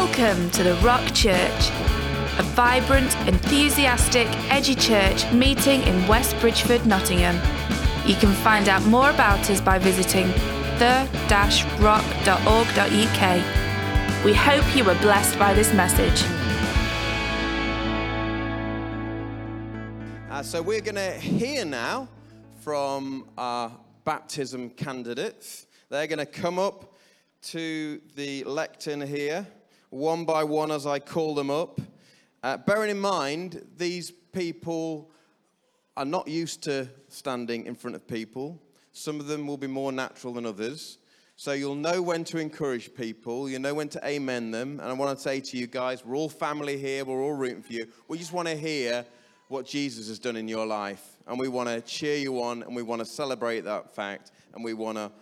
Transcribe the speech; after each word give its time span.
Welcome 0.00 0.48
to 0.50 0.62
the 0.62 0.74
Rock 0.74 1.04
Church, 1.12 1.70
a 2.38 2.44
vibrant, 2.54 3.12
enthusiastic, 3.26 4.28
edgy 4.48 4.76
church 4.76 5.28
meeting 5.32 5.82
in 5.82 6.06
West 6.06 6.38
Bridgford, 6.38 6.86
Nottingham. 6.86 7.34
You 8.06 8.14
can 8.14 8.32
find 8.32 8.68
out 8.68 8.84
more 8.84 9.10
about 9.10 9.50
us 9.50 9.60
by 9.60 9.80
visiting 9.80 10.28
the-rock.org.uk. 10.78 11.44
We 14.24 14.34
hope 14.34 14.76
you 14.76 14.84
were 14.84 14.94
blessed 15.00 15.36
by 15.36 15.52
this 15.52 15.74
message. 15.74 16.22
Uh, 20.30 20.44
so 20.44 20.62
we're 20.62 20.80
going 20.80 20.94
to 20.94 21.14
hear 21.14 21.64
now 21.64 22.06
from 22.60 23.28
our 23.36 23.72
baptism 24.04 24.70
candidates. 24.70 25.66
They're 25.88 26.06
going 26.06 26.20
to 26.20 26.26
come 26.26 26.60
up 26.60 26.94
to 27.40 28.00
the 28.14 28.44
lectern 28.44 29.00
here, 29.00 29.46
one 29.90 30.24
by 30.24 30.44
one 30.44 30.70
as 30.70 30.86
I 30.86 30.98
call 30.98 31.34
them 31.34 31.50
up. 31.50 31.80
Uh, 32.42 32.56
bearing 32.56 32.90
in 32.90 33.00
mind, 33.00 33.64
these 33.76 34.10
people 34.10 35.10
are 35.96 36.04
not 36.04 36.28
used 36.28 36.62
to 36.64 36.88
standing 37.08 37.66
in 37.66 37.74
front 37.74 37.96
of 37.96 38.06
people. 38.06 38.60
Some 38.92 39.20
of 39.20 39.26
them 39.26 39.46
will 39.46 39.56
be 39.56 39.66
more 39.66 39.92
natural 39.92 40.34
than 40.34 40.46
others. 40.46 40.98
So 41.36 41.52
you'll 41.52 41.76
know 41.76 42.02
when 42.02 42.24
to 42.24 42.38
encourage 42.38 42.92
people, 42.94 43.48
you 43.48 43.60
know 43.60 43.72
when 43.72 43.88
to 43.90 44.04
amen 44.04 44.50
them. 44.50 44.80
And 44.80 44.88
I 44.88 44.92
want 44.92 45.16
to 45.16 45.22
say 45.22 45.40
to 45.40 45.56
you 45.56 45.68
guys, 45.68 46.04
we're 46.04 46.16
all 46.16 46.28
family 46.28 46.78
here, 46.78 47.04
we're 47.04 47.22
all 47.22 47.32
rooting 47.32 47.62
for 47.62 47.72
you. 47.72 47.86
We 48.08 48.18
just 48.18 48.32
want 48.32 48.48
to 48.48 48.56
hear 48.56 49.04
what 49.46 49.64
Jesus 49.64 50.08
has 50.08 50.18
done 50.18 50.36
in 50.36 50.48
your 50.48 50.66
life. 50.66 51.16
And 51.26 51.38
we 51.38 51.48
want 51.48 51.68
to 51.68 51.80
cheer 51.80 52.16
you 52.16 52.42
on 52.42 52.62
and 52.62 52.74
we 52.74 52.82
want 52.82 53.00
to 53.00 53.06
celebrate 53.06 53.60
that 53.60 53.94
fact 53.94 54.32
and 54.54 54.64
we 54.64 54.74
want 54.74 54.98
to 54.98 55.12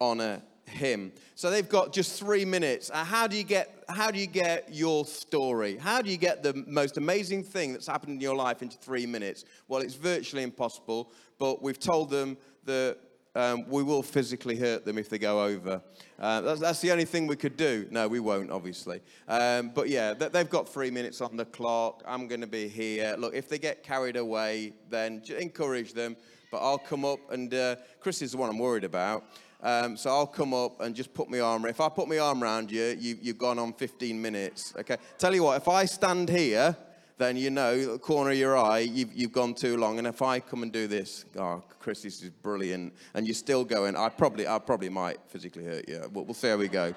honor 0.00 0.42
him. 0.66 1.12
So 1.34 1.50
they've 1.50 1.68
got 1.68 1.92
just 1.92 2.18
three 2.18 2.44
minutes. 2.44 2.90
Uh, 2.92 3.04
how 3.04 3.26
do 3.26 3.36
you 3.36 3.44
get 3.44 3.84
how 3.88 4.10
do 4.10 4.18
you 4.18 4.26
get 4.26 4.72
your 4.72 5.04
story? 5.04 5.76
How 5.76 6.00
do 6.00 6.10
you 6.10 6.16
get 6.16 6.42
the 6.42 6.64
most 6.66 6.96
amazing 6.96 7.44
thing 7.44 7.72
that's 7.72 7.86
happened 7.86 8.14
in 8.14 8.20
your 8.20 8.34
life 8.34 8.62
into 8.62 8.76
three 8.78 9.06
minutes? 9.06 9.44
Well, 9.68 9.82
it's 9.82 9.94
virtually 9.94 10.42
impossible, 10.42 11.12
but 11.38 11.62
we've 11.62 11.78
told 11.78 12.10
them 12.10 12.38
that 12.64 12.96
um, 13.36 13.68
we 13.68 13.82
will 13.82 14.02
physically 14.02 14.56
hurt 14.56 14.84
them 14.84 14.96
if 14.96 15.08
they 15.08 15.18
go 15.18 15.42
over. 15.42 15.82
Uh, 16.18 16.40
that's, 16.40 16.60
that's, 16.60 16.80
the 16.80 16.92
only 16.92 17.04
thing 17.04 17.26
we 17.26 17.36
could 17.36 17.56
do. 17.56 17.86
No, 17.90 18.06
we 18.06 18.20
won't, 18.20 18.50
obviously. 18.50 19.00
Um, 19.26 19.72
but 19.74 19.88
yeah, 19.88 20.14
they've 20.14 20.48
got 20.48 20.68
three 20.68 20.90
minutes 20.90 21.20
on 21.20 21.36
the 21.36 21.44
clock. 21.44 22.02
I'm 22.06 22.28
going 22.28 22.42
to 22.42 22.46
be 22.46 22.68
here. 22.68 23.16
Look, 23.18 23.34
if 23.34 23.48
they 23.48 23.58
get 23.58 23.82
carried 23.82 24.16
away, 24.16 24.74
then 24.88 25.22
encourage 25.36 25.94
them. 25.94 26.16
But 26.52 26.58
I'll 26.58 26.78
come 26.78 27.04
up, 27.04 27.18
and 27.32 27.52
uh, 27.52 27.76
Chris 27.98 28.22
is 28.22 28.32
the 28.32 28.38
one 28.38 28.48
I'm 28.48 28.58
worried 28.58 28.84
about. 28.84 29.24
Um, 29.64 29.96
so 29.96 30.10
I'll 30.10 30.26
come 30.26 30.52
up 30.52 30.82
and 30.82 30.94
just 30.94 31.14
put 31.14 31.30
my 31.30 31.40
arm. 31.40 31.64
If 31.64 31.80
I 31.80 31.88
put 31.88 32.06
my 32.06 32.18
arm 32.18 32.42
around 32.42 32.70
you, 32.70 32.96
you 33.00 33.18
you've 33.20 33.38
gone 33.38 33.58
on 33.58 33.72
15 33.72 34.20
minutes. 34.20 34.74
Okay. 34.78 34.98
Tell 35.16 35.34
you 35.34 35.42
what, 35.42 35.56
if 35.56 35.68
I 35.68 35.86
stand 35.86 36.28
here, 36.28 36.76
then 37.16 37.38
you 37.38 37.48
know, 37.48 37.92
the 37.92 37.98
corner 37.98 38.30
of 38.30 38.36
your 38.36 38.58
eye, 38.58 38.80
you've, 38.80 39.14
you've 39.14 39.32
gone 39.32 39.54
too 39.54 39.78
long. 39.78 39.98
And 39.98 40.06
if 40.06 40.20
I 40.20 40.38
come 40.38 40.62
and 40.62 40.70
do 40.70 40.86
this, 40.86 41.24
oh, 41.38 41.62
Chris, 41.78 42.02
this 42.02 42.22
is 42.22 42.28
brilliant, 42.28 42.92
and 43.14 43.26
you're 43.26 43.34
still 43.34 43.64
going, 43.64 43.96
I 43.96 44.10
probably, 44.10 44.46
I 44.46 44.58
probably 44.58 44.90
might 44.90 45.18
physically 45.28 45.64
hurt 45.64 45.88
you. 45.88 46.02
We'll, 46.12 46.24
we'll 46.24 46.34
see 46.34 46.48
how 46.48 46.58
we 46.58 46.68
go. 46.68 46.94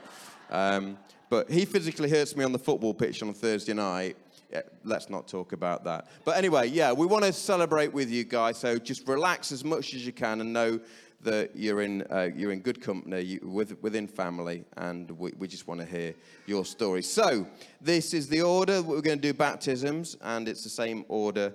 Um, 0.49 0.97
but 1.29 1.49
he 1.49 1.65
physically 1.65 2.09
hurts 2.09 2.35
me 2.35 2.43
on 2.43 2.51
the 2.51 2.59
football 2.59 2.93
pitch 2.93 3.21
on 3.21 3.33
Thursday 3.33 3.73
night. 3.73 4.17
Yeah, 4.51 4.61
let's 4.85 5.09
not 5.09 5.27
talk 5.27 5.51
about 5.51 5.83
that. 5.83 6.07
But 6.23 6.37
anyway, 6.37 6.69
yeah, 6.69 6.93
we 6.93 7.05
want 7.05 7.25
to 7.25 7.33
celebrate 7.33 7.91
with 7.91 8.09
you 8.09 8.23
guys. 8.23 8.57
So 8.57 8.77
just 8.77 9.05
relax 9.05 9.51
as 9.51 9.65
much 9.65 9.93
as 9.93 10.05
you 10.05 10.13
can 10.13 10.39
and 10.39 10.53
know 10.53 10.79
that 11.21 11.55
you're 11.55 11.81
in, 11.81 12.03
uh, 12.11 12.29
you're 12.35 12.51
in 12.51 12.59
good 12.59 12.81
company 12.81 13.21
you, 13.21 13.39
with, 13.43 13.81
within 13.81 14.07
family, 14.07 14.65
and 14.77 15.09
we, 15.11 15.31
we 15.37 15.47
just 15.47 15.67
want 15.67 15.79
to 15.79 15.85
hear 15.85 16.13
your 16.45 16.63
story. 16.63 17.01
So, 17.01 17.47
this 17.81 18.13
is 18.13 18.27
the 18.27 18.41
order. 18.41 18.81
We're 18.81 19.01
going 19.01 19.19
to 19.19 19.21
do 19.21 19.33
baptisms, 19.33 20.15
and 20.21 20.47
it's 20.47 20.63
the 20.63 20.69
same 20.69 21.05
order 21.07 21.53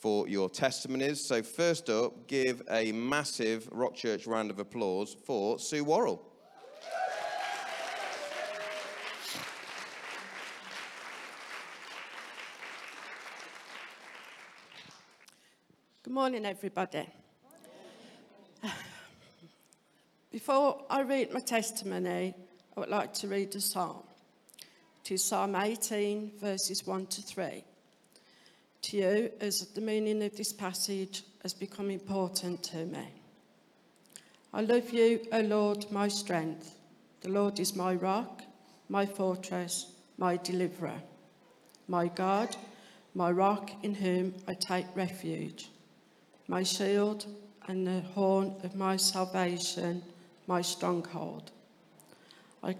for 0.00 0.26
your 0.28 0.48
testimonies. 0.48 1.24
So, 1.24 1.42
first 1.42 1.90
up, 1.90 2.26
give 2.26 2.62
a 2.70 2.90
massive 2.92 3.68
Rock 3.70 3.94
Church 3.94 4.26
round 4.26 4.50
of 4.50 4.58
applause 4.58 5.16
for 5.24 5.58
Sue 5.58 5.84
Worrell. 5.84 6.22
Good 16.02 16.12
morning, 16.12 16.44
everybody. 16.44 17.08
Before 20.32 20.80
I 20.88 21.02
read 21.02 21.34
my 21.34 21.40
testimony, 21.40 22.34
I 22.74 22.80
would 22.80 22.88
like 22.88 23.12
to 23.14 23.28
read 23.28 23.54
a 23.54 23.60
psalm. 23.60 24.02
To 25.04 25.18
Psalm 25.18 25.54
18, 25.54 26.32
verses 26.40 26.86
1 26.86 27.06
to 27.08 27.20
3. 27.20 27.62
To 28.80 28.96
you, 28.96 29.30
as 29.42 29.66
the 29.74 29.82
meaning 29.82 30.22
of 30.22 30.34
this 30.34 30.50
passage 30.50 31.22
has 31.42 31.52
become 31.52 31.90
important 31.90 32.62
to 32.62 32.86
me. 32.86 33.06
I 34.54 34.62
love 34.62 34.90
you, 34.90 35.20
O 35.32 35.40
Lord, 35.40 35.84
my 35.92 36.08
strength. 36.08 36.76
The 37.20 37.28
Lord 37.28 37.60
is 37.60 37.76
my 37.76 37.92
rock, 37.92 38.40
my 38.88 39.04
fortress, 39.04 39.92
my 40.16 40.38
deliverer, 40.38 41.02
my 41.88 42.08
God, 42.08 42.56
my 43.14 43.30
rock 43.30 43.70
in 43.82 43.94
whom 43.94 44.34
I 44.48 44.54
take 44.54 44.86
refuge, 44.96 45.68
my 46.48 46.62
shield 46.62 47.26
and 47.68 47.86
the 47.86 48.00
horn 48.14 48.54
of 48.64 48.74
my 48.74 48.96
salvation 48.96 50.02
my 50.46 50.62
stronghold. 50.62 51.50
I, 52.62 52.76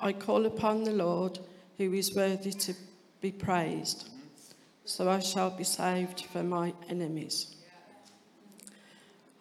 I 0.00 0.12
call 0.12 0.46
upon 0.46 0.84
the 0.84 0.92
Lord, 0.92 1.38
who 1.78 1.92
is 1.92 2.14
worthy 2.14 2.52
to 2.52 2.74
be 3.20 3.32
praised, 3.32 4.08
so 4.84 5.08
I 5.08 5.20
shall 5.20 5.50
be 5.50 5.64
saved 5.64 6.26
from 6.26 6.48
my 6.48 6.74
enemies. 6.88 7.56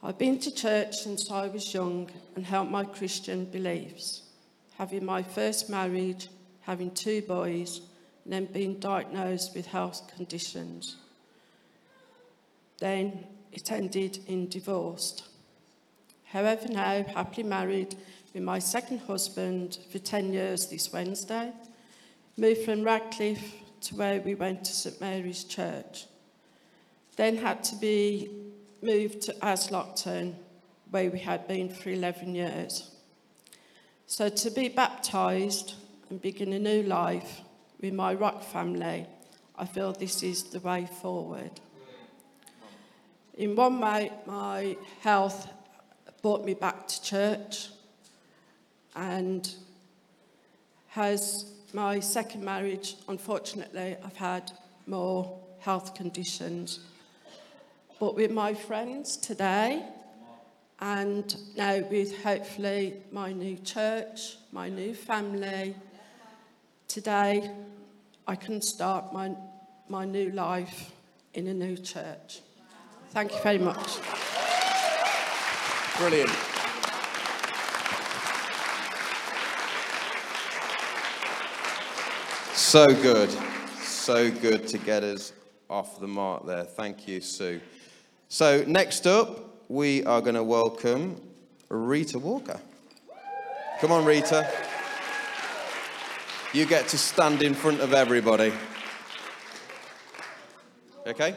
I've 0.01 0.17
been 0.17 0.39
to 0.39 0.53
church 0.53 0.97
since 0.97 1.31
I 1.31 1.47
was 1.47 1.73
young 1.73 2.09
and 2.35 2.45
held 2.45 2.69
my 2.69 2.83
Christian 2.83 3.45
beliefs, 3.45 4.23
having 4.77 5.05
my 5.05 5.23
first 5.23 5.69
marriage, 5.69 6.27
having 6.61 6.91
two 6.91 7.21
boys, 7.21 7.81
and 8.23 8.33
then 8.33 8.45
being 8.45 8.79
diagnosed 8.79 9.55
with 9.55 9.67
health 9.67 10.09
conditions. 10.15 10.97
Then 12.79 13.25
it 13.51 13.71
ended 13.71 14.19
in 14.27 14.50
divorce. 14.50 15.23
However, 16.33 16.67
now 16.67 17.03
happily 17.13 17.44
married 17.44 17.94
with 18.33 18.41
my 18.41 18.57
second 18.57 19.01
husband 19.01 19.77
for 19.91 19.99
10 19.99 20.33
years 20.33 20.66
this 20.66 20.91
Wednesday, 20.91 21.53
moved 22.38 22.66
from 22.66 22.83
Radcliffe 22.83 23.53
to 23.81 23.95
where 23.95 24.19
we 24.19 24.33
went 24.33 24.63
to 24.63 24.73
St 24.73 24.99
Mary's 24.99 25.44
Church. 25.44 26.07
Then 27.17 27.38
had 27.38 27.63
to 27.66 27.75
be 27.75 28.31
moved 28.81 29.21
to 29.21 29.33
Aslockton, 29.44 30.33
where 30.89 31.11
we 31.11 31.19
had 31.19 31.47
been 31.47 31.69
for 31.69 31.91
11 31.91 32.33
years. 32.33 32.89
So 34.07 34.27
to 34.27 34.50
be 34.50 34.69
baptised 34.69 35.75
and 36.09 36.19
begin 36.19 36.51
a 36.53 36.59
new 36.59 36.81
life 36.81 37.41
with 37.79 37.94
my 37.94 38.15
rock 38.15 38.41
family, 38.41 39.05
I 39.55 39.65
feel 39.65 39.94
this 39.94 40.23
is 40.23 40.41
the 40.45 40.61
way 40.61 40.88
forward. 41.00 41.51
In 43.35 43.55
one 43.55 43.79
way, 43.79 44.11
my 44.25 44.75
health 45.01 45.47
brought 46.23 46.45
me 46.45 46.53
back 46.53 46.88
to 46.88 47.03
church 47.03 47.67
and 48.95 49.53
has 50.88 51.51
my 51.73 52.00
second 52.00 52.45
marriage, 52.45 52.95
unfortunately, 53.09 53.97
I've 54.01 54.16
had 54.16 54.50
more 54.88 55.38
health 55.59 55.94
conditions. 55.95 56.79
But 58.00 58.16
with 58.16 58.31
my 58.31 58.53
friends 58.53 59.17
today, 59.17 59.83
and 60.79 61.35
now 61.57 61.79
with 61.91 62.23
hopefully 62.23 62.95
my 63.12 63.33
new 63.33 63.57
church, 63.57 64.38
my 64.53 64.69
new 64.69 64.94
family, 64.94 65.75
today 66.88 67.51
I 68.25 68.36
can 68.36 68.62
start 68.62 69.12
my, 69.12 69.36
my 69.89 70.06
new 70.06 70.31
life 70.31 70.92
in 71.33 71.47
a 71.47 71.53
new 71.53 71.75
church. 71.75 72.39
Thank 73.09 73.33
you 73.33 73.42
very 73.42 73.59
much. 73.59 74.00
Brilliant. 75.98 76.31
So 82.54 82.88
good. 82.88 83.30
So 83.84 84.31
good 84.31 84.68
to 84.69 84.80
get 84.80 85.04
us 85.04 85.34
off 85.69 86.00
the 86.00 86.07
mark 86.07 86.48
there. 86.48 86.63
Thank 86.63 87.07
you, 87.07 87.22
Sue. 87.22 87.62
So, 88.28 88.63
next 88.66 89.06
up, 89.06 89.69
we 89.69 90.04
are 90.06 90.22
going 90.22 90.34
to 90.34 90.44
welcome 90.44 91.22
Rita 91.69 92.18
Walker. 92.18 92.60
Come 93.80 93.92
on, 93.92 94.04
Rita. 94.04 94.51
You 96.54 96.66
get 96.66 96.88
to 96.88 96.98
stand 96.98 97.44
in 97.44 97.54
front 97.54 97.81
of 97.81 97.94
everybody. 97.94 98.51
Okay? 101.06 101.36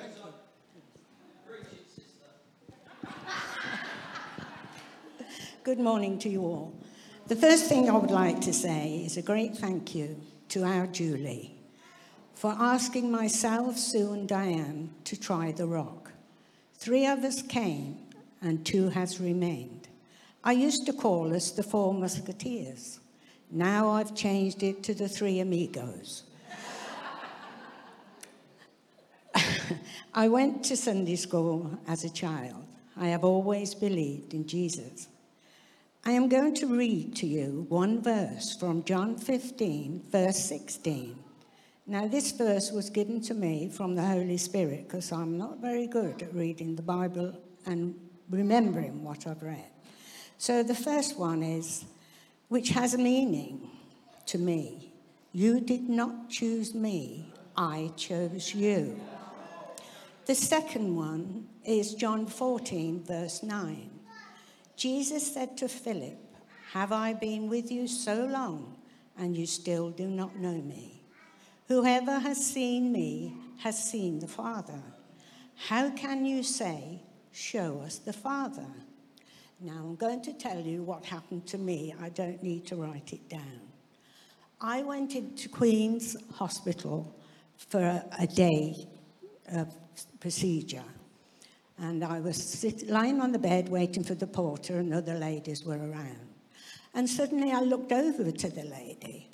Good 5.66 5.80
morning 5.80 6.20
to 6.20 6.28
you 6.28 6.42
all. 6.42 6.72
The 7.26 7.34
first 7.34 7.64
thing 7.64 7.90
I 7.90 7.96
would 7.96 8.12
like 8.12 8.40
to 8.42 8.52
say 8.52 9.02
is 9.04 9.16
a 9.16 9.20
great 9.20 9.56
thank 9.56 9.96
you 9.96 10.16
to 10.50 10.62
our 10.62 10.86
Julie 10.86 11.56
for 12.34 12.54
asking 12.56 13.10
myself, 13.10 13.76
Sue, 13.76 14.12
and 14.12 14.28
Diane 14.28 14.94
to 15.02 15.18
try 15.18 15.50
the 15.50 15.66
rock. 15.66 16.12
Three 16.76 17.04
of 17.04 17.24
us 17.24 17.42
came, 17.42 17.96
and 18.40 18.64
two 18.64 18.90
has 18.90 19.20
remained. 19.20 19.88
I 20.44 20.52
used 20.52 20.86
to 20.86 20.92
call 20.92 21.34
us 21.34 21.50
the 21.50 21.64
Four 21.64 21.94
Musketeers. 21.94 23.00
Now 23.50 23.90
I've 23.90 24.14
changed 24.14 24.62
it 24.62 24.84
to 24.84 24.94
the 24.94 25.08
Three 25.08 25.40
Amigos. 25.40 26.22
I 30.14 30.28
went 30.28 30.62
to 30.66 30.76
Sunday 30.76 31.16
school 31.16 31.76
as 31.88 32.04
a 32.04 32.10
child. 32.10 32.64
I 32.96 33.08
have 33.08 33.24
always 33.24 33.74
believed 33.74 34.32
in 34.32 34.46
Jesus. 34.46 35.08
I 36.06 36.12
am 36.12 36.29
going 36.29 36.55
to 36.55 36.69
read 36.69 37.17
to 37.17 37.26
you 37.26 37.67
one 37.69 38.00
verse 38.00 38.55
from 38.55 38.85
John 38.85 39.17
15, 39.17 40.05
verse 40.08 40.38
16. 40.38 41.19
Now, 41.88 42.06
this 42.06 42.31
verse 42.31 42.70
was 42.70 42.91
given 42.91 43.20
to 43.23 43.35
me 43.35 43.69
from 43.69 43.97
the 43.97 44.05
Holy 44.05 44.37
Spirit 44.37 44.87
because 44.87 45.11
I'm 45.11 45.37
not 45.37 45.58
very 45.61 45.88
good 45.88 46.23
at 46.23 46.32
reading 46.32 46.76
the 46.76 46.82
Bible 46.82 47.37
and 47.67 47.97
remembering 48.31 49.03
what 49.03 49.26
I've 49.26 49.43
read. 49.43 49.67
So, 50.38 50.62
the 50.62 50.76
first 50.76 51.19
one 51.19 51.43
is, 51.43 51.85
which 52.47 52.69
has 52.69 52.97
meaning 52.97 53.69
to 54.26 54.38
me. 54.38 54.93
You 55.32 55.61
did 55.61 55.88
not 55.88 56.31
choose 56.31 56.73
me, 56.73 57.32
I 57.56 57.91
chose 57.97 58.55
you. 58.55 59.00
The 60.26 60.37
second 60.37 60.94
one 60.94 61.49
is 61.64 61.97
John 61.97 62.26
14, 62.26 63.03
verse 63.03 63.43
9. 63.43 63.95
Jesus 64.76 65.32
said 65.32 65.56
to 65.58 65.69
Philip, 65.69 66.19
Have 66.73 66.93
I 66.93 67.14
been 67.14 67.49
with 67.49 67.70
you 67.70 67.88
so 67.88 68.26
long, 68.26 68.76
and 69.19 69.37
you 69.37 69.46
still 69.46 69.90
do 69.90 70.06
not 70.06 70.37
know 70.37 70.61
me? 70.61 71.02
Whoever 71.69 72.19
has 72.19 72.44
seen 72.44 72.93
me 72.93 73.34
has 73.58 73.90
seen 73.90 74.19
the 74.19 74.28
Father. 74.28 74.82
How 75.56 75.90
can 75.90 76.25
you 76.25 76.43
say, 76.43 77.02
Show 77.32 77.82
us 77.84 77.99
the 77.99 78.12
Father? 78.12 78.67
Now, 79.61 79.78
I'm 79.78 79.96
going 79.96 80.23
to 80.23 80.32
tell 80.34 80.61
you 80.61 80.82
what 80.82 81.05
happened 81.05 81.46
to 81.49 81.58
me. 81.58 81.94
I 82.00 82.11
don't 82.11 82.43
need 82.43 82.67
to 82.67 82.76
write 82.76 83.12
it 83.12 83.29
down. 83.29 83.61
I 84.61 84.82
went 84.82 85.14
into 85.14 85.49
Queen's 85.49 86.17
Hospital 86.34 87.14
for 87.56 87.81
a, 87.81 88.05
a 88.19 88.26
day 88.26 88.87
of 89.52 89.75
procedure. 90.20 90.84
And 91.78 92.02
I 92.02 92.20
was 92.20 92.37
sit, 92.37 92.88
lying 92.88 93.20
on 93.20 93.32
the 93.32 93.38
bed 93.38 93.69
waiting 93.69 94.02
for 94.02 94.14
the 94.14 94.26
porter, 94.26 94.78
and 94.78 94.94
other 94.94 95.14
ladies 95.14 95.64
were 95.64 95.78
around. 95.78 96.28
And 96.94 97.08
suddenly 97.08 97.52
I 97.52 97.61
looked 97.61 97.93
over 97.93 98.31
to 98.31 98.49
the 98.49 98.64
lady, 98.64 99.28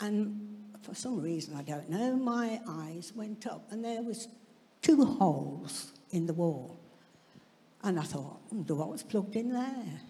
and 0.00 0.56
for 0.82 0.94
some 0.94 1.20
reason, 1.20 1.56
I 1.56 1.62
don't 1.62 1.88
know, 1.88 2.16
my 2.16 2.60
eyes 2.68 3.12
went 3.14 3.46
up, 3.46 3.70
and 3.70 3.84
there 3.84 4.02
was 4.02 4.28
two 4.82 5.04
holes 5.04 5.92
in 6.10 6.26
the 6.26 6.32
wall. 6.32 6.78
And 7.82 7.98
I 7.98 8.02
thought, 8.02 8.40
wonder 8.50 8.74
what 8.74 8.90
was 8.90 9.02
plugged 9.02 9.34
in 9.34 9.52
there. 9.52 10.00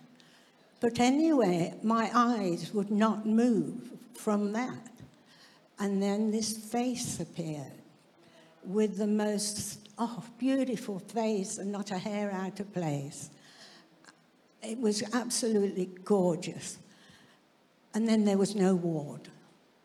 But 0.81 1.01
anyway, 1.01 1.75
my 1.83 2.11
eyes 2.13 2.73
would 2.75 2.91
not 2.91 3.25
move 3.25 3.93
from 4.15 4.53
that. 4.53 4.89
And 5.79 6.03
then 6.03 6.31
this 6.31 6.57
face 6.57 7.21
appeared 7.21 7.82
with 8.65 8.97
the 8.99 9.07
most 9.07 9.89
oh, 9.99 10.25
beautiful 10.39 10.99
face 10.99 11.59
and 11.59 11.71
not 11.71 11.91
a 11.91 11.99
hair 11.99 12.31
out 12.33 12.61
of 12.61 12.73
place. 12.73 13.31
It 14.63 14.79
was 14.79 15.03
absolutely 15.13 15.91
gorgeous. 16.05 16.79
And 17.95 18.09
then 18.09 18.25
there 18.25 18.39
was 18.39 18.55
no 18.55 18.75
ward. 18.75 19.29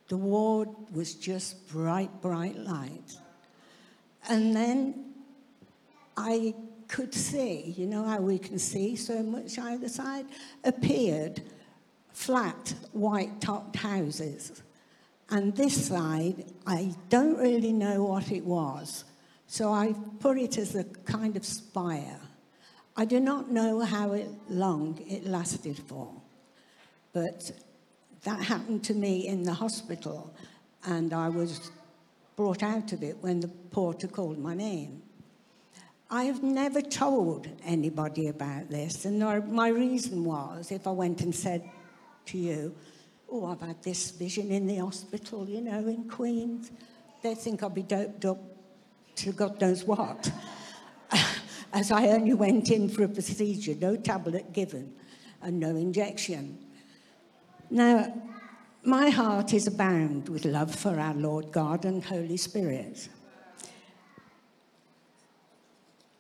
The 0.08 0.18
ward 0.18 0.70
was 0.92 1.16
just 1.16 1.68
bright, 1.68 2.22
bright 2.22 2.58
light. 2.58 3.18
And 4.30 4.56
then 4.56 5.14
I 6.16 6.54
could 6.88 7.14
see, 7.14 7.74
you 7.78 7.86
know 7.86 8.06
how 8.06 8.20
we 8.20 8.38
can 8.38 8.58
see 8.60 8.96
so 8.96 9.22
much 9.22 9.60
either 9.60 9.90
side, 9.90 10.26
appeared 10.64 11.42
flat, 12.14 12.74
white 12.94 13.42
topped 13.42 13.76
houses. 13.76 14.64
And 15.30 15.56
this 15.56 15.88
side, 15.88 16.46
I 16.66 16.96
don't 17.10 17.38
really 17.38 17.74
know 17.74 18.06
what 18.06 18.32
it 18.32 18.46
was. 18.46 19.04
So 19.48 19.74
I 19.74 19.94
put 20.20 20.38
it 20.38 20.58
as 20.58 20.76
a 20.76 20.84
kind 20.84 21.36
of 21.36 21.46
spire. 21.46 22.20
I 22.96 23.06
do 23.06 23.20
not 23.20 23.52
know 23.52 23.82
how 23.82 24.14
it, 24.14 24.30
long 24.50 25.00
it 25.08 25.26
lasted 25.26 25.78
for, 25.78 26.12
but 27.14 27.52
that 28.24 28.42
happened 28.42 28.84
to 28.86 28.94
me 28.94 29.28
in 29.28 29.44
the 29.44 29.54
hospital, 29.54 30.34
and 30.84 31.14
I 31.14 31.30
was 31.30 31.72
brought 32.36 32.64
out 32.64 32.92
of 32.94 33.04
it 33.04 33.18
when 33.22 33.40
the 33.40 33.48
porter 33.48 34.08
called 34.08 34.40
my 34.40 34.56
name. 34.56 35.04
I 36.10 36.24
have 36.24 36.42
never 36.42 36.82
told 36.82 37.48
anybody 37.64 38.28
about 38.28 38.70
this, 38.70 39.06
and 39.06 39.20
my 39.52 39.68
reason 39.68 40.24
was 40.26 40.72
if 40.72 40.88
I 40.88 40.92
went 40.92 41.22
and 41.22 41.36
said 41.36 41.70
to 42.28 42.38
you, 42.38 42.76
Oh, 43.30 43.46
I've 43.46 43.62
had 43.62 43.82
this 43.84 44.12
vision 44.12 44.52
in 44.52 44.68
the 44.68 44.78
hospital, 44.78 45.48
you 45.48 45.62
know, 45.62 45.80
in 45.88 46.10
Queens, 46.10 46.72
they'd 47.22 47.38
think 47.38 47.62
I'll 47.62 47.70
be 47.70 47.84
doped 47.84 48.26
up 48.26 48.40
to 49.18 49.32
God 49.32 49.60
knows 49.60 49.84
what. 49.84 50.32
As 51.74 51.92
I 51.92 52.08
only 52.10 52.34
went 52.34 52.72
in 52.72 52.88
for 52.88 53.04
a 53.04 53.10
procedure, 53.10 53.76
no 53.76 53.96
tablet 53.96 54.54
given, 54.54 54.94
and 55.42 55.60
no 55.60 55.70
injection. 55.70 56.58
Now, 57.70 58.14
my 58.84 59.10
heart 59.10 59.54
is 59.54 59.68
abound 59.68 60.30
with 60.30 60.46
love 60.46 60.74
for 60.74 60.98
our 61.00 61.14
Lord 61.14 61.52
God 61.52 61.84
and 61.84 62.04
Holy 62.04 62.38
Spirit. 62.38 63.10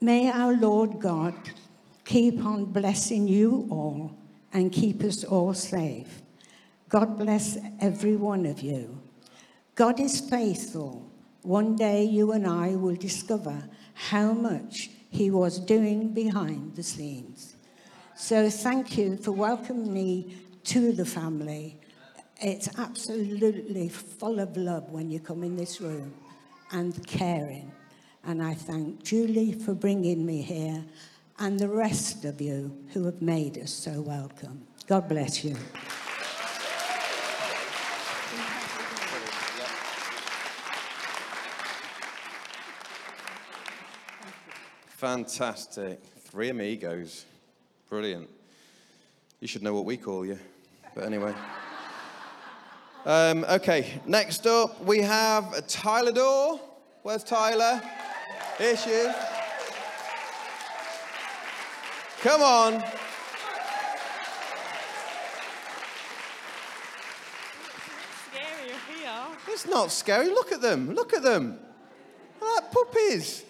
May 0.01 0.29
our 0.29 0.53
Lord 0.53 0.99
God 0.99 1.33
keep 2.03 2.43
on 2.43 2.65
blessing 2.65 3.27
you 3.27 3.67
all 3.71 4.17
and 4.53 4.71
keep 4.71 5.03
us 5.03 5.23
all 5.23 5.53
safe. 5.53 6.21
God 6.89 7.17
bless 7.17 7.57
every 7.81 8.15
one 8.15 8.45
of 8.45 8.61
you. 8.61 9.01
God 9.75 9.99
is 9.99 10.21
faithful. 10.21 11.11
One 11.41 11.75
day 11.75 12.03
you 12.03 12.31
and 12.31 12.47
I 12.47 12.75
will 12.75 12.95
discover 12.95 13.67
how 13.93 14.31
much 14.31 14.89
He 15.09 15.29
was 15.29 15.59
doing 15.59 16.13
behind 16.13 16.75
the 16.75 16.83
scenes. 16.83 17.55
So 18.15 18.49
thank 18.49 18.97
you 18.97 19.17
for 19.17 19.31
welcoming 19.31 19.93
me 19.93 20.37
to 20.65 20.93
the 20.93 21.05
family. 21.05 21.79
It's 22.41 22.69
absolutely 22.77 23.89
full 23.89 24.39
of 24.39 24.55
love 24.55 24.89
when 24.89 25.11
you 25.11 25.19
come 25.19 25.43
in 25.43 25.57
this 25.57 25.81
room 25.81 26.13
and 26.71 27.05
caring. 27.05 27.71
And 28.23 28.41
I 28.41 28.53
thank 28.53 29.03
Julie 29.03 29.53
for 29.53 29.73
bringing 29.73 30.25
me 30.25 30.41
here 30.41 30.83
and 31.39 31.59
the 31.59 31.69
rest 31.69 32.25
of 32.25 32.41
you 32.41 32.75
who 32.93 33.05
have 33.05 33.21
made 33.21 33.57
us 33.57 33.71
so 33.71 34.01
welcome. 34.01 34.65
God 34.87 35.07
bless 35.07 35.43
you. 35.43 35.55
Fantastic. 44.97 46.01
Three 46.21 46.49
amigos. 46.49 47.25
Brilliant. 47.87 48.27
You 49.39 49.47
should 49.47 49.61
know 49.61 49.75
what 49.75 49.85
we 49.85 49.95
call 49.95 50.25
you. 50.25 50.39
But 50.95 51.03
anyway. 51.03 51.35
Um, 53.05 53.45
okay, 53.47 54.01
next 54.07 54.47
up 54.47 54.83
we 54.83 55.01
have 55.01 55.67
Tyler 55.67 56.11
Dorr. 56.11 56.59
Where's 57.03 57.23
Tyler? 57.23 57.79
Here 58.57 58.75
she 58.75 58.89
is. 58.89 59.15
Come 62.21 62.41
on. 62.41 62.83
Scary. 68.31 68.71
It's 69.49 69.67
not 69.67 69.91
scary. 69.91 70.29
Look 70.29 70.51
at 70.51 70.59
them. 70.59 70.95
Look 70.95 71.13
at 71.13 71.21
them. 71.21 71.59
They're 72.39 72.49
like 72.55 72.71
puppies. 72.71 73.43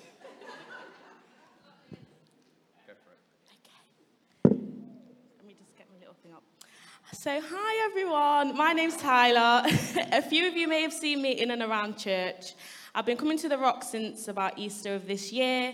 So, 7.28 7.42
hi 7.44 7.90
everyone, 7.90 8.56
my 8.56 8.72
name's 8.72 8.96
Tyler. 8.96 9.62
a 10.14 10.22
few 10.22 10.48
of 10.48 10.56
you 10.56 10.66
may 10.66 10.82
have 10.82 10.94
seen 10.94 11.22
me 11.22 11.32
in 11.32 11.52
and 11.52 11.62
around 11.62 11.98
church. 11.98 12.54
I've 12.96 13.06
been 13.06 13.18
coming 13.18 13.38
to 13.40 13.50
the 13.50 13.58
Rock 13.58 13.84
since 13.84 14.30
about 14.30 14.58
Easter 14.58 14.96
of 14.96 15.08
this 15.08 15.34
year, 15.34 15.74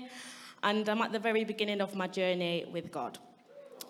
and 0.64 0.90
I'm 0.90 1.00
at 1.04 1.12
the 1.12 1.20
very 1.20 1.44
beginning 1.44 1.80
of 1.80 1.94
my 1.94 2.08
journey 2.08 2.66
with 2.74 2.92
God. 2.92 3.20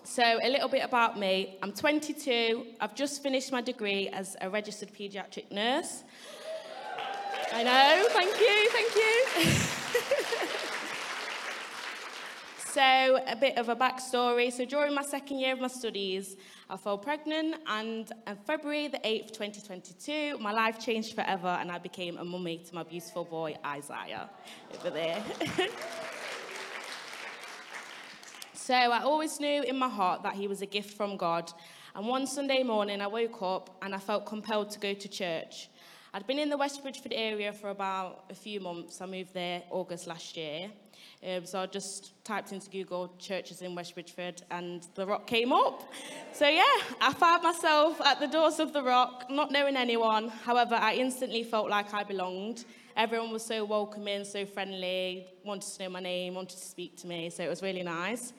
So, 0.03 0.39
a 0.43 0.49
little 0.49 0.67
bit 0.67 0.83
about 0.83 1.17
me 1.17 1.55
I'm 1.63 1.71
22, 1.71 2.65
I've 2.81 2.95
just 2.95 3.23
finished 3.23 3.53
my 3.53 3.61
degree 3.61 4.09
as 4.09 4.35
a 4.41 4.49
registered 4.49 4.93
paediatric 4.93 5.49
nurse. 5.49 6.03
I 7.53 7.63
know, 7.63 8.05
thank 8.09 8.37
you, 8.41 8.69
thank 8.71 8.93
you. 8.93 10.79
So, 12.73 12.81
a 13.27 13.35
bit 13.35 13.59
of 13.59 13.69
a 13.69 13.75
backstory. 13.75 14.51
So, 14.51 14.65
during 14.65 14.95
my 14.95 15.03
second 15.03 15.37
year 15.37 15.53
of 15.53 15.59
my 15.59 15.67
studies, 15.67 16.37
I 16.67 16.75
fell 16.75 16.97
pregnant, 16.97 17.57
and 17.67 18.11
on 18.25 18.35
February 18.47 18.87
the 18.87 18.97
8th, 18.97 19.27
2022, 19.27 20.39
my 20.39 20.51
life 20.51 20.83
changed 20.83 21.13
forever, 21.13 21.55
and 21.61 21.71
I 21.71 21.77
became 21.77 22.17
a 22.17 22.25
mummy 22.25 22.57
to 22.57 22.73
my 22.73 22.81
beautiful 22.81 23.25
boy, 23.25 23.55
Isaiah, 23.63 24.27
over 24.73 24.89
there. 24.89 25.23
so, 28.53 28.73
I 28.73 29.03
always 29.03 29.39
knew 29.39 29.61
in 29.61 29.77
my 29.77 29.89
heart 29.89 30.23
that 30.23 30.33
he 30.33 30.47
was 30.47 30.63
a 30.63 30.65
gift 30.65 30.97
from 30.97 31.15
God. 31.15 31.53
And 31.93 32.07
one 32.07 32.25
Sunday 32.25 32.63
morning, 32.63 33.01
I 33.01 33.07
woke 33.07 33.39
up 33.43 33.77
and 33.83 33.93
I 33.93 33.99
felt 33.99 34.25
compelled 34.25 34.71
to 34.71 34.79
go 34.79 34.95
to 34.95 35.07
church. 35.07 35.69
I'd 36.11 36.25
been 36.25 36.39
in 36.39 36.49
the 36.49 36.57
West 36.57 36.81
Bridgford 36.81 37.13
area 37.13 37.53
for 37.53 37.69
about 37.69 38.25
a 38.31 38.33
few 38.33 38.59
months. 38.59 38.99
I 38.99 39.05
moved 39.05 39.35
there 39.35 39.61
August 39.69 40.07
last 40.07 40.35
year. 40.35 40.71
Um, 41.25 41.45
so 41.45 41.59
I 41.59 41.67
just 41.67 42.11
typed 42.25 42.51
into 42.51 42.69
Google 42.69 43.15
churches 43.17 43.61
in 43.61 43.75
West 43.75 43.93
Bridgford 43.93 44.41
and 44.51 44.85
the 44.95 45.05
rock 45.05 45.25
came 45.25 45.53
up. 45.53 45.89
So 46.33 46.47
yeah, 46.47 46.63
I 46.99 47.13
found 47.13 47.43
myself 47.43 48.01
at 48.01 48.19
the 48.19 48.27
doors 48.27 48.59
of 48.59 48.73
the 48.73 48.83
rock, 48.83 49.25
not 49.29 49.49
knowing 49.49 49.77
anyone. 49.77 50.27
However, 50.27 50.75
I 50.75 50.95
instantly 50.95 51.43
felt 51.43 51.69
like 51.69 51.93
I 51.93 52.03
belonged. 52.03 52.65
Everyone 52.97 53.31
was 53.31 53.45
so 53.45 53.63
welcoming, 53.63 54.25
so 54.25 54.45
friendly, 54.45 55.27
wanted 55.45 55.71
to 55.73 55.83
know 55.83 55.89
my 55.89 56.01
name, 56.01 56.35
wanted 56.35 56.57
to 56.57 56.65
speak 56.65 56.97
to 56.97 57.07
me, 57.07 57.29
so 57.29 57.43
it 57.43 57.49
was 57.49 57.61
really 57.61 57.83
nice. 57.83 58.33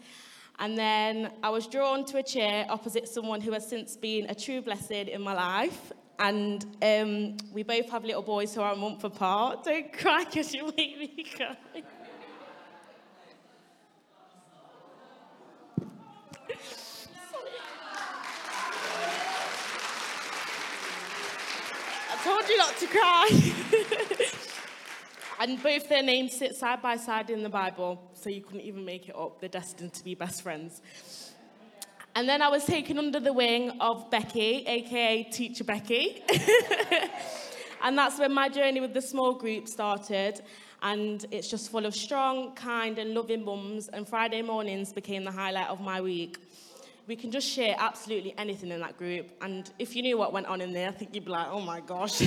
And 0.59 0.79
then 0.79 1.33
I 1.43 1.51
was 1.51 1.67
drawn 1.67 2.05
to 2.07 2.19
a 2.19 2.23
chair 2.23 2.67
opposite 2.69 3.09
someone 3.09 3.41
who 3.41 3.53
has 3.53 3.67
since 3.67 3.97
been 3.97 4.27
a 4.31 4.35
true 4.35 4.63
blessing 4.63 5.09
in 5.09 5.23
my 5.23 5.35
life. 5.35 5.93
And 6.19 6.65
um, 6.81 7.37
we 7.53 7.65
both 7.65 7.91
have 7.91 8.05
little 8.05 8.23
boys 8.23 8.55
who 8.55 8.61
are 8.61 8.73
a 8.73 8.77
month 8.77 9.03
apart. 9.03 9.65
Don't 9.65 9.93
cry 9.99 10.25
because 10.25 10.55
you 10.55 10.67
make 10.77 10.99
me 10.99 11.25
cry. 11.25 11.57
I 22.11 22.17
told 22.23 22.49
you 22.49 22.57
not 22.57 22.77
to 22.79 22.84
cry. 22.95 23.29
and 25.41 25.63
both 25.63 25.89
their 25.89 26.03
names 26.03 26.37
sit 26.37 26.55
side 26.55 26.81
by 26.81 26.97
side 26.97 27.31
in 27.31 27.43
the 27.43 27.49
Bible, 27.49 28.11
so 28.15 28.31
you 28.31 28.41
couldn't 28.41 28.63
even 28.63 28.85
make 28.85 29.09
it 29.09 29.17
up. 29.17 29.41
They're 29.41 29.49
destined 29.49 29.93
to 29.95 30.05
be 30.05 30.15
best 30.15 30.43
friends. 30.43 30.81
And 32.17 32.29
then 32.29 32.43
I 32.43 32.49
was 32.49 32.65
taken 32.65 32.99
under 32.99 33.19
the 33.19 33.33
wing 33.33 33.73
of 33.81 34.09
Becky, 34.11 34.65
aka 34.67 35.25
Teacher 35.25 35.65
Becky. 35.65 36.23
and 37.83 37.99
that's 37.99 38.21
when 38.21 38.33
my 38.33 38.49
journey 38.49 38.81
with 38.81 38.95
the 38.95 39.03
small 39.03 39.35
group 39.35 39.67
started. 39.67 40.41
And 40.81 41.25
it's 41.33 41.51
just 41.51 41.73
full 41.73 41.87
of 41.87 41.95
strong, 41.95 42.55
kind, 42.55 42.99
and 42.99 43.15
loving 43.15 43.45
mums. 43.45 43.89
And 43.89 44.07
Friday 44.07 44.43
mornings 44.43 44.93
became 44.93 45.25
the 45.25 45.33
highlight 45.33 45.69
of 45.69 45.81
my 45.81 46.01
week. 46.01 46.39
We 47.07 47.17
can 47.17 47.31
just 47.31 47.47
share 47.47 47.77
absolutely 47.79 48.35
anything 48.39 48.71
in 48.71 48.81
that 48.81 48.97
group. 48.97 49.31
And 49.43 49.71
if 49.79 49.95
you 49.95 50.03
knew 50.03 50.17
what 50.17 50.33
went 50.33 50.47
on 50.47 50.61
in 50.61 50.73
there, 50.73 50.89
I 50.89 50.93
think 50.93 51.15
you'd 51.15 51.27
be 51.27 51.31
like, 51.31 51.49
oh 51.51 51.61
my 51.61 51.81
gosh. 51.81 52.23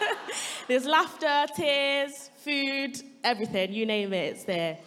There's 0.68 0.84
laughter, 0.84 1.46
tears, 1.54 2.30
food, 2.38 3.00
everything, 3.24 3.72
you 3.72 3.86
name 3.86 4.12
it, 4.12 4.34
it's 4.34 4.44
there. 4.44 4.78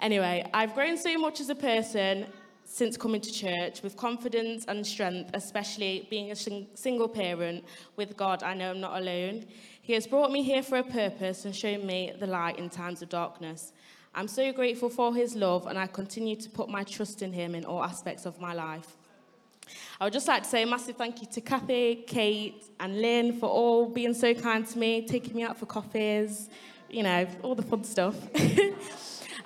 Anyway, 0.00 0.48
I've 0.54 0.74
grown 0.74 0.96
so 0.96 1.16
much 1.18 1.40
as 1.40 1.48
a 1.48 1.54
person 1.54 2.26
since 2.64 2.96
coming 2.96 3.20
to 3.20 3.32
church 3.32 3.82
with 3.82 3.96
confidence 3.96 4.64
and 4.68 4.86
strength, 4.86 5.30
especially 5.34 6.06
being 6.10 6.30
a 6.30 6.36
sing- 6.36 6.68
single 6.74 7.08
parent. 7.08 7.64
With 7.96 8.16
God, 8.16 8.42
I 8.42 8.54
know 8.54 8.70
I'm 8.70 8.80
not 8.80 9.00
alone. 9.00 9.46
He 9.80 9.94
has 9.94 10.06
brought 10.06 10.30
me 10.30 10.42
here 10.42 10.62
for 10.62 10.78
a 10.78 10.84
purpose 10.84 11.46
and 11.46 11.56
shown 11.56 11.86
me 11.86 12.12
the 12.20 12.26
light 12.26 12.58
in 12.58 12.68
times 12.68 13.00
of 13.00 13.08
darkness. 13.08 13.72
I'm 14.18 14.26
so 14.26 14.52
grateful 14.52 14.88
for 14.88 15.14
his 15.14 15.36
love, 15.36 15.68
and 15.68 15.78
I 15.78 15.86
continue 15.86 16.34
to 16.34 16.50
put 16.50 16.68
my 16.68 16.82
trust 16.82 17.22
in 17.22 17.32
him 17.32 17.54
in 17.54 17.64
all 17.64 17.84
aspects 17.84 18.26
of 18.26 18.40
my 18.40 18.52
life. 18.52 18.96
I 20.00 20.04
would 20.06 20.12
just 20.12 20.26
like 20.26 20.42
to 20.42 20.48
say 20.48 20.64
a 20.64 20.66
massive 20.66 20.96
thank 20.96 21.20
you 21.20 21.28
to 21.28 21.40
Kathy, 21.40 22.02
Kate, 22.04 22.64
and 22.80 23.00
Lynn 23.00 23.38
for 23.38 23.48
all 23.48 23.88
being 23.88 24.14
so 24.14 24.34
kind 24.34 24.66
to 24.66 24.76
me, 24.76 25.06
taking 25.06 25.36
me 25.36 25.44
out 25.44 25.56
for 25.56 25.66
coffees, 25.66 26.50
you 26.90 27.04
know, 27.04 27.28
all 27.44 27.54
the 27.54 27.62
fun 27.62 27.84
stuff. 27.84 28.16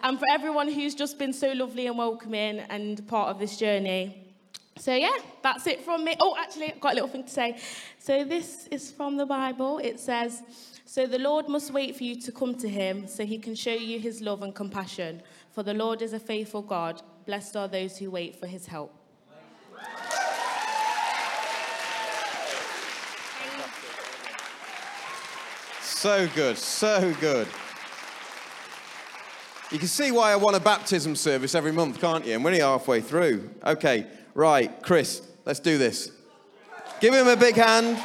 and 0.02 0.18
for 0.18 0.26
everyone 0.30 0.72
who's 0.72 0.94
just 0.94 1.18
been 1.18 1.34
so 1.34 1.52
lovely 1.52 1.86
and 1.86 1.98
welcoming 1.98 2.60
and 2.70 3.06
part 3.08 3.28
of 3.28 3.38
this 3.38 3.58
journey. 3.58 4.21
So, 4.76 4.94
yeah, 4.94 5.16
that's 5.42 5.66
it 5.66 5.84
from 5.84 6.04
me. 6.04 6.16
Oh, 6.18 6.36
actually, 6.38 6.72
I've 6.72 6.80
got 6.80 6.92
a 6.92 6.94
little 6.94 7.08
thing 7.08 7.24
to 7.24 7.30
say. 7.30 7.58
So, 7.98 8.24
this 8.24 8.66
is 8.68 8.90
from 8.90 9.16
the 9.16 9.26
Bible. 9.26 9.78
It 9.78 10.00
says, 10.00 10.42
So 10.84 11.06
the 11.06 11.18
Lord 11.18 11.48
must 11.48 11.72
wait 11.72 11.96
for 11.96 12.04
you 12.04 12.20
to 12.22 12.32
come 12.32 12.54
to 12.56 12.68
him 12.68 13.06
so 13.06 13.24
he 13.24 13.38
can 13.38 13.54
show 13.54 13.74
you 13.74 13.98
his 14.00 14.20
love 14.20 14.42
and 14.42 14.54
compassion. 14.54 15.22
For 15.50 15.62
the 15.62 15.74
Lord 15.74 16.02
is 16.02 16.14
a 16.14 16.18
faithful 16.18 16.62
God. 16.62 17.02
Blessed 17.26 17.56
are 17.56 17.68
those 17.68 17.98
who 17.98 18.10
wait 18.10 18.36
for 18.36 18.46
his 18.46 18.66
help. 18.66 18.94
So 25.80 26.28
good, 26.34 26.58
so 26.58 27.14
good. 27.20 27.46
You 29.70 29.78
can 29.78 29.86
see 29.86 30.10
why 30.10 30.32
I 30.32 30.36
want 30.36 30.56
a 30.56 30.60
baptism 30.60 31.14
service 31.14 31.54
every 31.54 31.70
month, 31.70 32.00
can't 32.00 32.26
you? 32.26 32.34
And 32.34 32.42
we're 32.42 32.50
only 32.50 32.60
halfway 32.60 33.00
through. 33.00 33.48
Okay, 33.64 34.08
right, 34.34 34.82
Chris, 34.82 35.22
let's 35.44 35.60
do 35.60 35.78
this. 35.78 36.10
Give 37.00 37.14
him 37.14 37.28
a 37.28 37.36
big 37.36 37.56
hand. 37.56 37.98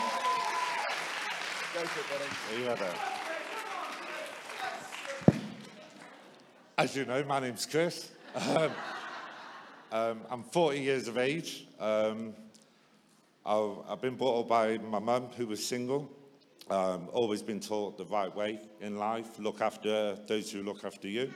As 6.77 6.95
you 6.95 7.05
know, 7.05 7.23
my 7.23 7.39
name's 7.39 7.65
Chris. 7.65 8.11
Um, 8.35 8.71
um, 9.91 10.21
I'm 10.29 10.43
40 10.43 10.79
years 10.79 11.07
of 11.07 11.17
age. 11.17 11.65
Um, 11.79 12.33
I've, 13.45 13.77
I've 13.89 14.01
been 14.01 14.15
brought 14.15 14.41
up 14.41 14.49
by 14.49 14.77
my 14.77 14.99
mum, 14.99 15.29
who 15.37 15.47
was 15.47 15.65
single. 15.65 16.09
Um, 16.69 17.07
always 17.13 17.41
been 17.41 17.61
taught 17.61 17.97
the 17.97 18.05
right 18.05 18.35
way 18.35 18.59
in 18.81 18.97
life. 18.97 19.39
Look 19.39 19.61
after 19.61 20.15
those 20.27 20.51
who 20.51 20.63
look 20.63 20.83
after 20.83 21.07
you. 21.07 21.33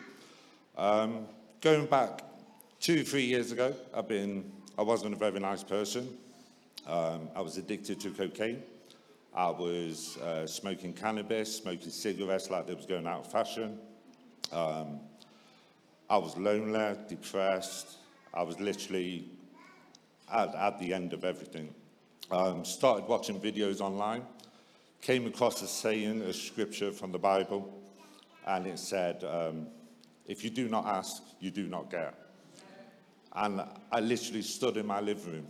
Um, 0.78 1.26
going 1.62 1.86
back 1.86 2.24
two, 2.82 3.04
three 3.04 3.24
years 3.26 3.52
ago, 3.52 3.74
I've 3.94 4.10
been, 4.10 4.52
I 4.78 4.84
wasn't 4.84 5.14
a 5.14 5.18
very 5.18 5.40
nice 5.40 5.64
person. 5.64 6.18
Um, 6.88 7.30
I 7.36 7.42
was 7.42 7.58
addicted 7.58 8.00
to 8.02 8.12
cocaine. 8.12 8.64
I 9.34 9.50
was 9.50 10.18
uh, 10.18 10.48
smoking 10.48 10.94
cannabis, 10.94 11.58
smoking 11.58 11.90
cigarettes 11.90 12.50
like 12.50 12.68
they 12.68 12.74
was 12.74 12.86
going 12.86 13.06
out 13.06 13.26
of 13.26 13.32
fashion. 13.32 13.78
Um, 14.52 15.00
I 16.10 16.18
was 16.18 16.38
lonely, 16.38 16.98
depressed. 17.08 17.98
I 18.34 18.44
was 18.44 18.60
literally 18.60 19.30
at, 20.32 20.56
at 20.56 20.80
the 20.80 20.94
end 20.94 21.14
of 21.14 21.24
everything. 21.24 21.74
Um, 22.30 22.64
started 22.64 23.08
watching 23.08 23.40
videos 23.40 23.82
online, 23.82 24.24
came 25.02 25.28
across 25.28 25.62
a 25.62 25.68
saying, 25.68 26.22
a 26.22 26.34
scripture 26.34 26.92
from 26.92 27.12
the 27.12 27.20
Bible, 27.20 27.82
and 28.48 28.68
it 28.68 28.80
said, 28.80 29.24
um, 29.26 29.68
if 30.28 30.44
you 30.44 30.50
do 30.50 30.70
not 30.70 30.86
ask, 30.86 31.22
you 31.40 31.52
do 31.52 31.68
not 31.68 31.92
get. 31.92 32.14
And 33.34 33.62
I 33.92 34.00
literally 34.00 34.42
stood 34.42 34.78
in 34.78 34.86
my 34.86 35.00
living 35.00 35.34
room 35.34 35.48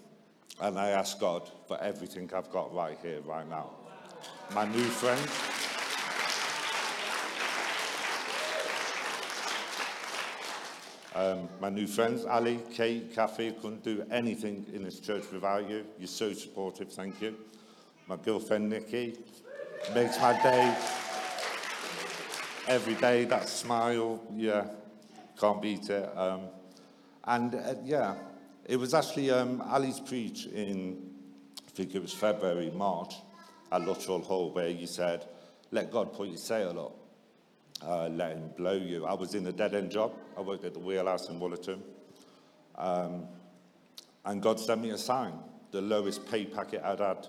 and 0.62 0.78
I 0.78 0.90
asked 0.90 1.20
God 1.20 1.50
for 1.68 1.82
everything 1.82 2.30
I've 2.34 2.52
got 2.52 2.74
right 2.74 2.98
here, 3.02 3.22
right 3.22 3.48
now. 3.48 3.72
My 4.54 4.66
new 4.66 4.84
friend. 4.84 5.20
Um, 11.14 11.50
my 11.60 11.70
new 11.70 11.88
friends, 11.88 12.24
Ali, 12.26 12.60
Kate, 12.72 13.14
Kathy, 13.14 13.52
couldn't 13.52 13.84
do 13.84 14.06
anything 14.12 14.66
in 14.74 14.84
this 14.84 15.00
church 15.00 15.24
without 15.32 15.70
you. 15.70 15.86
You're 16.00 16.08
so 16.08 16.32
supportive, 16.34 16.92
thank 16.94 17.22
you. 17.22 17.36
My 18.08 18.16
girlfriend, 18.16 18.70
Nikki, 18.70 19.18
makes 19.94 20.20
my 20.20 20.42
day 20.42 20.78
every 22.68 22.96
day. 22.96 23.26
That 23.26 23.50
smile, 23.50 24.22
yeah, 24.34 24.68
can't 25.38 25.62
beat 25.62 25.90
it. 25.90 26.18
Um, 26.18 26.44
and 27.26 27.56
uh, 27.56 27.76
yeah, 27.84 28.16
it 28.66 28.78
was 28.78 28.94
actually 28.94 29.32
um, 29.32 29.62
Ali's 29.62 30.00
preach 30.00 30.46
in, 30.48 31.12
I 31.68 31.72
think 31.72 31.96
it 31.96 32.02
was 32.02 32.14
February, 32.14 32.72
March, 32.72 33.16
at 33.72 33.82
Lutterell 33.82 34.20
Hall, 34.20 34.52
where 34.52 34.70
he 34.70 34.86
said, 34.86 35.26
let 35.72 35.90
God 35.90 36.14
put 36.14 36.28
your 36.28 36.38
sail 36.38 36.80
up. 36.80 36.98
Uh, 37.88 38.10
let 38.10 38.34
him 38.34 38.52
blow 38.58 38.74
you. 38.74 39.06
I 39.06 39.14
was 39.14 39.34
in 39.34 39.48
a 39.48 39.52
dead-end 39.52 39.90
job. 39.90 40.14
I 40.38 40.42
worked 40.42 40.66
at 40.66 40.74
the 40.74 40.80
wheelhouse 40.80 41.30
in 41.30 41.40
Wollaton. 41.40 41.80
Um, 42.78 43.28
and 44.26 44.42
God 44.42 44.60
sent 44.60 44.82
me 44.82 44.92
a 44.92 44.98
sign, 44.98 45.34
the 45.72 45.82
lowest 45.82 46.30
pay 46.30 46.46
packet 46.46 46.84
I'd 46.84 47.00
had 47.00 47.28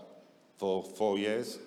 for 0.59 0.83
four 0.83 1.19
years. 1.19 1.59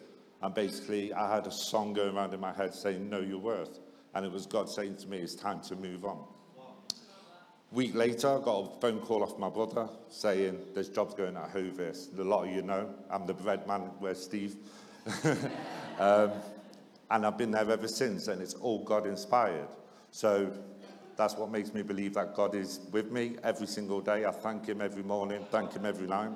And 0.41 0.53
basically, 0.53 1.13
I 1.13 1.34
had 1.34 1.48
a 1.48 1.51
song 1.51 1.94
going 1.94 2.15
around 2.15 2.34
in 2.34 2.39
my 2.39 2.53
head 2.53 2.75
saying, 2.75 3.10
Know 3.10 3.22
your 3.22 3.39
worth. 3.39 3.79
And 4.13 4.25
it 4.25 4.32
was 4.32 4.46
God 4.46 4.70
saying 4.70 4.98
to 4.98 5.08
me, 5.08 5.17
It's 5.17 5.34
time 5.34 5.62
to 5.62 5.75
move 5.75 6.05
on. 6.05 6.24
Week 7.75 7.94
later, 7.94 8.29
I 8.29 8.39
got 8.41 8.60
a 8.62 8.79
phone 8.79 9.00
call 9.01 9.22
off 9.22 9.38
my 9.38 9.50
brother 9.50 9.89
saying, 10.08 10.58
There's 10.74 10.88
jobs 10.88 11.13
going 11.13 11.36
at 11.36 11.50
Hovis. 11.51 12.08
A 12.17 12.24
lot 12.24 12.48
of 12.48 12.55
you 12.55 12.62
know, 12.62 12.89
I'm 13.10 13.25
the 13.27 13.34
bread 13.34 13.67
man, 13.67 13.82
where's 14.00 14.24
Steve? 14.24 14.55
um, 16.00 16.32
and 17.12 17.25
I've 17.25 17.38
been 17.38 17.51
there 17.51 17.70
ever 17.70 17.89
since, 17.89 18.29
and 18.29 18.41
it's 18.41 18.53
all 18.53 18.82
God 18.86 19.05
inspired. 19.05 19.67
So 20.12 20.53
That's 21.17 21.36
what 21.36 21.51
makes 21.51 21.74
me 21.74 21.82
believe 21.82 22.13
that 22.13 22.34
God 22.34 22.55
is 22.55 22.79
with 22.94 23.12
me 23.12 23.36
every 23.44 23.67
single 23.67 24.00
day. 24.00 24.24
I 24.24 24.32
thank 24.32 24.67
Him 24.67 24.79
every 24.79 25.03
morning, 25.03 25.46
thank 25.51 25.74
Him 25.74 25.86
every 25.86 26.08
night. 26.08 26.32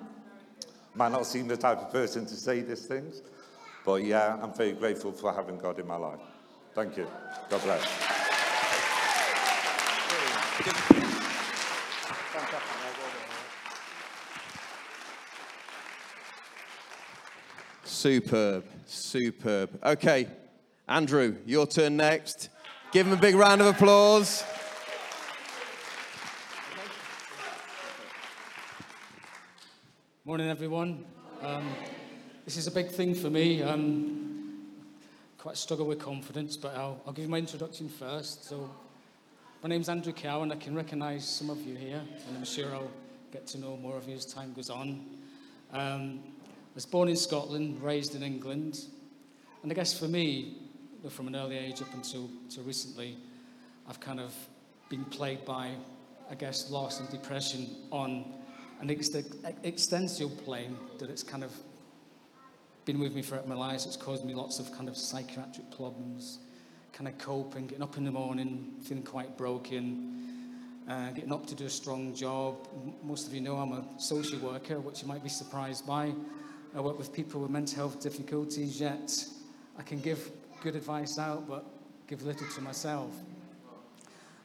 Might 0.94 1.14
not 1.14 1.26
seem 1.26 1.48
the 1.48 1.56
type 1.56 1.78
of 1.78 1.90
person 1.90 2.26
to 2.26 2.36
say 2.36 2.60
these 2.64 2.86
things, 2.86 3.22
but 3.86 4.04
yeah, 4.04 4.38
I'm 4.42 4.54
very 4.54 4.74
grateful 4.74 5.14
for 5.14 5.32
having 5.32 5.58
God 5.58 5.80
in 5.80 5.88
my 5.88 5.96
life. 5.96 6.20
Thank 6.76 6.98
you. 6.98 7.08
God 7.50 7.64
bless. 7.64 8.20
Superb, 18.00 18.64
superb. 18.86 19.78
Okay, 19.84 20.26
Andrew, 20.88 21.36
your 21.46 21.68
turn 21.68 21.98
next. 21.98 22.48
Give 22.94 23.06
him 23.06 23.12
a 23.12 23.18
big 23.18 23.36
round 23.36 23.60
of 23.60 23.68
applause. 23.68 24.42
Morning, 30.24 30.48
everyone. 30.48 31.04
Um, 31.42 31.68
this 32.46 32.56
is 32.56 32.68
a 32.68 32.72
big 32.72 32.88
thing 32.88 33.14
for 33.14 33.30
me. 33.30 33.64
Um, 33.64 34.64
quite 35.38 35.58
struggle 35.58 35.86
with 35.86 36.00
confidence, 36.00 36.56
but 36.56 36.78
I'll, 36.78 37.02
I'll 37.06 37.12
give 37.12 37.28
my 37.28 37.40
introduction 37.40 37.90
first. 37.90 38.46
So, 38.46 38.70
my 39.62 39.68
name's 39.68 39.90
Andrew 39.90 40.14
Cow, 40.14 40.44
and 40.44 40.54
I 40.54 40.56
can 40.56 40.74
recognise 40.74 41.28
some 41.28 41.50
of 41.50 41.62
you 41.68 41.76
here, 41.76 42.02
and 42.30 42.38
I'm 42.38 42.46
sure 42.46 42.74
I'll 42.74 42.92
get 43.34 43.46
to 43.48 43.58
know 43.58 43.76
more 43.76 43.98
of 43.98 44.08
you 44.08 44.16
as 44.16 44.26
time 44.26 44.54
goes 44.54 44.70
on. 44.70 45.06
Um, 45.74 46.22
was 46.76 46.86
born 46.86 47.10
in 47.10 47.16
Scotland, 47.16 47.82
raised 47.82 48.16
in 48.16 48.24
England, 48.24 48.80
and 49.64 49.72
I 49.72 49.76
guess 49.76 49.98
for 49.98 50.08
me, 50.08 50.58
from 51.10 51.28
an 51.28 51.36
early 51.36 51.58
age 51.58 51.82
up 51.82 51.94
until, 51.94 52.30
until 52.44 52.64
recently, 52.64 53.18
I've 53.88 54.00
kind 54.00 54.20
of 54.20 54.34
been 54.90 55.06
plagued 55.06 55.46
by, 55.46 55.72
I 56.30 56.36
guess, 56.36 56.70
loss 56.70 57.00
and 57.00 57.10
depression 57.10 57.68
on 57.92 58.26
an 58.82 58.90
ex- 58.90 59.10
plane 59.10 60.78
that 61.00 61.10
it's 61.10 61.24
kind 61.24 61.44
of 61.44 61.52
been 62.86 63.00
with 63.00 63.14
me 63.14 63.22
throughout 63.22 63.48
my 63.48 63.56
life. 63.56 63.86
It's 63.86 63.98
caused 63.98 64.26
me 64.26 64.34
lots 64.34 64.60
of 64.60 64.72
kind 64.72 64.90
of 64.90 64.98
psychiatric 64.98 65.70
problems, 65.76 66.40
kind 66.94 67.08
of 67.08 67.18
coping, 67.18 67.68
getting 67.68 67.84
up 67.84 67.98
in 67.98 68.06
the 68.06 68.12
morning, 68.12 68.74
feeling 68.82 69.04
quite 69.04 69.38
broken, 69.38 70.16
uh, 70.90 71.12
getting 71.12 71.32
up 71.32 71.46
to 71.48 71.56
do 71.56 71.66
a 71.66 71.70
strong 71.70 72.16
job. 72.16 72.68
Most 73.04 73.28
of 73.28 73.34
you 73.34 73.42
know 73.42 73.58
I'm 73.58 73.74
a 73.74 73.86
social 74.00 74.40
worker, 74.40 74.80
which 74.80 75.02
you 75.02 75.08
might 75.08 75.24
be 75.24 75.30
surprised 75.30 75.86
by. 75.86 76.14
I 76.76 76.82
work 76.82 77.00
with 77.00 77.12
people 77.12 77.42
with 77.42 77.50
mental 77.50 77.76
health 77.76 78.00
difficulties, 78.00 78.80
yet 78.80 79.26
I 79.78 79.82
can 79.82 80.00
give 80.00 80.32
good 80.62 80.76
advice 80.76 81.18
out, 81.18 81.48
but 81.48 81.66
give 82.08 82.24
little 82.24 82.48
to 82.48 82.62
myself. 82.62 83.12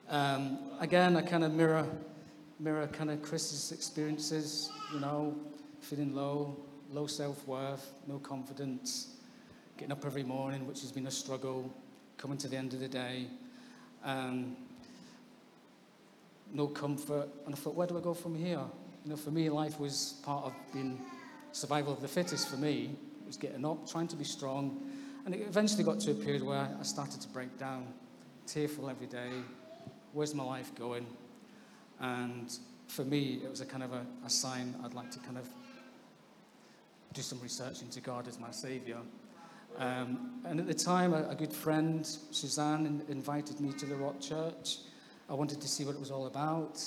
Um, 0.08 0.58
again, 0.80 1.16
I 1.16 1.22
kind 1.22 1.44
of 1.44 1.52
mirror, 1.52 1.86
mirror 2.58 2.86
kind 2.86 3.10
of 3.10 3.20
Chris's 3.20 3.72
experiences, 3.72 4.70
you 4.92 5.00
know, 5.00 5.36
feeling 5.80 6.14
low, 6.14 6.56
low 6.90 7.06
self-worth, 7.06 7.92
no 8.06 8.18
confidence, 8.18 9.16
getting 9.76 9.92
up 9.92 10.04
every 10.06 10.22
morning, 10.22 10.66
which 10.66 10.80
has 10.80 10.92
been 10.92 11.06
a 11.06 11.10
struggle, 11.10 11.70
coming 12.16 12.38
to 12.38 12.48
the 12.48 12.56
end 12.56 12.72
of 12.72 12.80
the 12.80 12.88
day, 12.88 13.26
um, 14.02 14.56
no 16.52 16.68
comfort. 16.68 17.28
And 17.44 17.54
I 17.54 17.58
thought, 17.58 17.74
where 17.74 17.86
do 17.86 17.98
I 17.98 18.00
go 18.00 18.14
from 18.14 18.34
here? 18.34 18.62
You 19.04 19.10
know, 19.10 19.16
for 19.16 19.30
me, 19.30 19.50
life 19.50 19.78
was 19.78 20.20
part 20.22 20.46
of 20.46 20.54
being 20.72 20.98
survival 21.54 21.92
of 21.92 22.02
the 22.02 22.08
fittest 22.08 22.48
for 22.48 22.56
me. 22.56 22.96
Was 23.26 23.36
getting 23.38 23.64
up, 23.64 23.88
trying 23.90 24.08
to 24.08 24.16
be 24.16 24.24
strong. 24.24 24.82
And 25.24 25.34
it 25.34 25.40
eventually 25.48 25.82
got 25.82 25.98
to 26.00 26.10
a 26.10 26.14
period 26.14 26.42
where 26.42 26.68
I 26.78 26.82
started 26.82 27.22
to 27.22 27.28
break 27.28 27.58
down, 27.58 27.86
tearful 28.46 28.90
every 28.90 29.06
day. 29.06 29.30
Where's 30.12 30.34
my 30.34 30.44
life 30.44 30.74
going? 30.74 31.06
And 32.00 32.54
for 32.88 33.04
me, 33.04 33.40
it 33.42 33.48
was 33.48 33.62
a 33.62 33.66
kind 33.66 33.82
of 33.82 33.94
a, 33.94 34.04
a 34.26 34.28
sign 34.28 34.74
I'd 34.84 34.92
like 34.92 35.10
to 35.12 35.18
kind 35.20 35.38
of 35.38 35.48
do 37.14 37.22
some 37.22 37.40
research 37.40 37.80
into 37.80 38.00
God 38.00 38.28
as 38.28 38.38
my 38.38 38.50
saviour. 38.50 38.98
Um, 39.78 40.42
and 40.44 40.60
at 40.60 40.66
the 40.66 40.74
time, 40.74 41.14
a, 41.14 41.28
a 41.30 41.34
good 41.34 41.52
friend, 41.52 42.04
Suzanne, 42.04 42.84
in, 42.84 43.02
invited 43.08 43.58
me 43.60 43.72
to 43.72 43.86
the 43.86 43.96
Rock 43.96 44.20
Church. 44.20 44.78
I 45.30 45.34
wanted 45.34 45.60
to 45.62 45.68
see 45.68 45.84
what 45.84 45.94
it 45.94 46.00
was 46.00 46.10
all 46.10 46.26
about. 46.26 46.82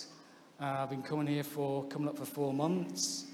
Uh, 0.61 0.65
I've 0.79 0.89
been 0.89 1.01
coming 1.01 1.27
here 1.27 1.43
for 1.43 1.85
coming 1.85 2.07
up 2.07 2.17
for 2.17 2.25
four 2.25 2.53
months. 2.53 3.25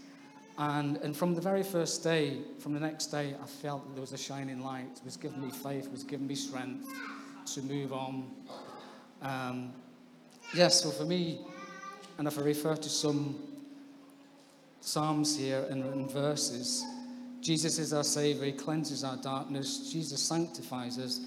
And, 0.57 0.97
and 0.97 1.17
from 1.17 1.33
the 1.33 1.41
very 1.41 1.63
first 1.63 2.03
day, 2.03 2.37
from 2.59 2.73
the 2.73 2.79
next 2.79 3.07
day, 3.07 3.35
I 3.41 3.45
felt 3.45 3.87
that 3.87 3.93
there 3.93 4.01
was 4.01 4.13
a 4.13 4.17
shining 4.17 4.63
light. 4.63 4.89
It 4.97 5.05
was 5.05 5.17
giving 5.17 5.41
me 5.41 5.49
faith, 5.49 5.85
it 5.85 5.91
was 5.91 6.03
giving 6.03 6.27
me 6.27 6.35
strength 6.35 6.87
to 7.53 7.61
move 7.61 7.91
on. 7.91 8.31
Um, 9.21 9.73
yes, 10.53 10.83
so 10.83 10.91
for 10.91 11.05
me, 11.05 11.39
and 12.17 12.27
if 12.27 12.37
I 12.37 12.41
refer 12.41 12.75
to 12.75 12.89
some 12.89 13.39
Psalms 14.81 15.37
here 15.37 15.65
and, 15.69 15.83
and 15.83 16.11
verses, 16.11 16.85
Jesus 17.41 17.79
is 17.79 17.93
our 17.93 18.03
Savior, 18.03 18.45
He 18.45 18.51
cleanses 18.51 19.03
our 19.03 19.17
darkness, 19.17 19.91
Jesus 19.91 20.21
sanctifies 20.21 20.99
us, 20.99 21.21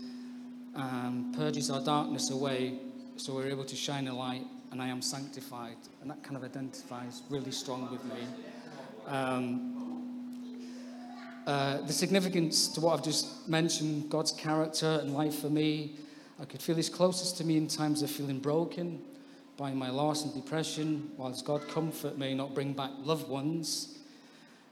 um, 0.75 1.33
purges 1.37 1.71
our 1.71 1.83
darkness 1.83 2.31
away, 2.31 2.79
so 3.17 3.35
we're 3.35 3.49
able 3.49 3.65
to 3.65 3.77
shine 3.77 4.07
a 4.09 4.15
light, 4.15 4.45
and 4.71 4.81
I 4.81 4.89
am 4.89 5.03
sanctified. 5.03 5.77
And 6.01 6.11
that 6.11 6.23
kind 6.23 6.37
of 6.37 6.45
identifies 6.45 7.23
really 7.31 7.51
strong 7.51 7.91
with 7.91 8.05
me. 8.05 8.21
Um, 9.07 9.73
uh, 11.47 11.81
the 11.83 11.93
significance 11.93 12.67
to 12.69 12.81
what 12.81 12.99
I've 12.99 13.05
just 13.05 13.49
mentioned, 13.49 14.11
God's 14.11 14.33
character 14.33 14.99
and 15.01 15.15
life 15.15 15.39
for 15.39 15.49
me, 15.49 15.97
I 16.41 16.45
could 16.45 16.61
feel 16.61 16.75
He's 16.75 16.89
closest 16.89 17.37
to 17.39 17.45
me 17.45 17.57
in 17.57 17.69
times 17.69 18.03
of 18.03 18.11
feeling 18.11 18.41
broken 18.41 19.01
by 19.57 19.73
my 19.73 19.89
loss 19.89 20.25
and 20.25 20.35
depression, 20.35 21.11
whilst 21.17 21.45
God 21.45 21.67
comfort 21.69 22.19
may 22.19 22.35
not 22.35 22.55
bring 22.55 22.73
back 22.73 22.91
loved 22.99 23.29
ones, 23.29 23.99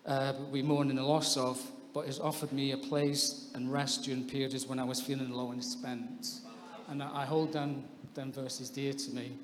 uh, 0.05 0.35
we 0.51 0.63
mourn 0.63 0.91
in 0.91 0.97
the 0.97 1.03
loss 1.03 1.37
of, 1.37 1.63
but 1.95 2.07
has 2.07 2.19
offered 2.19 2.53
me 2.53 2.73
a 2.73 2.77
place 2.77 3.51
and 3.55 3.73
rest 3.73 4.05
during 4.05 4.29
periods 4.29 4.67
when 4.67 4.79
I 4.79 4.85
was 4.85 5.01
feeling 5.01 5.31
low 5.31 5.53
and 5.53 5.65
spent. 5.65 6.41
And 6.89 7.03
I 7.03 7.23
I 7.23 7.25
hold 7.25 7.53
them, 7.53 7.85
them 8.15 8.33
verses 8.33 8.69
dear 8.69 8.93
to 8.93 9.11
me. 9.13 9.39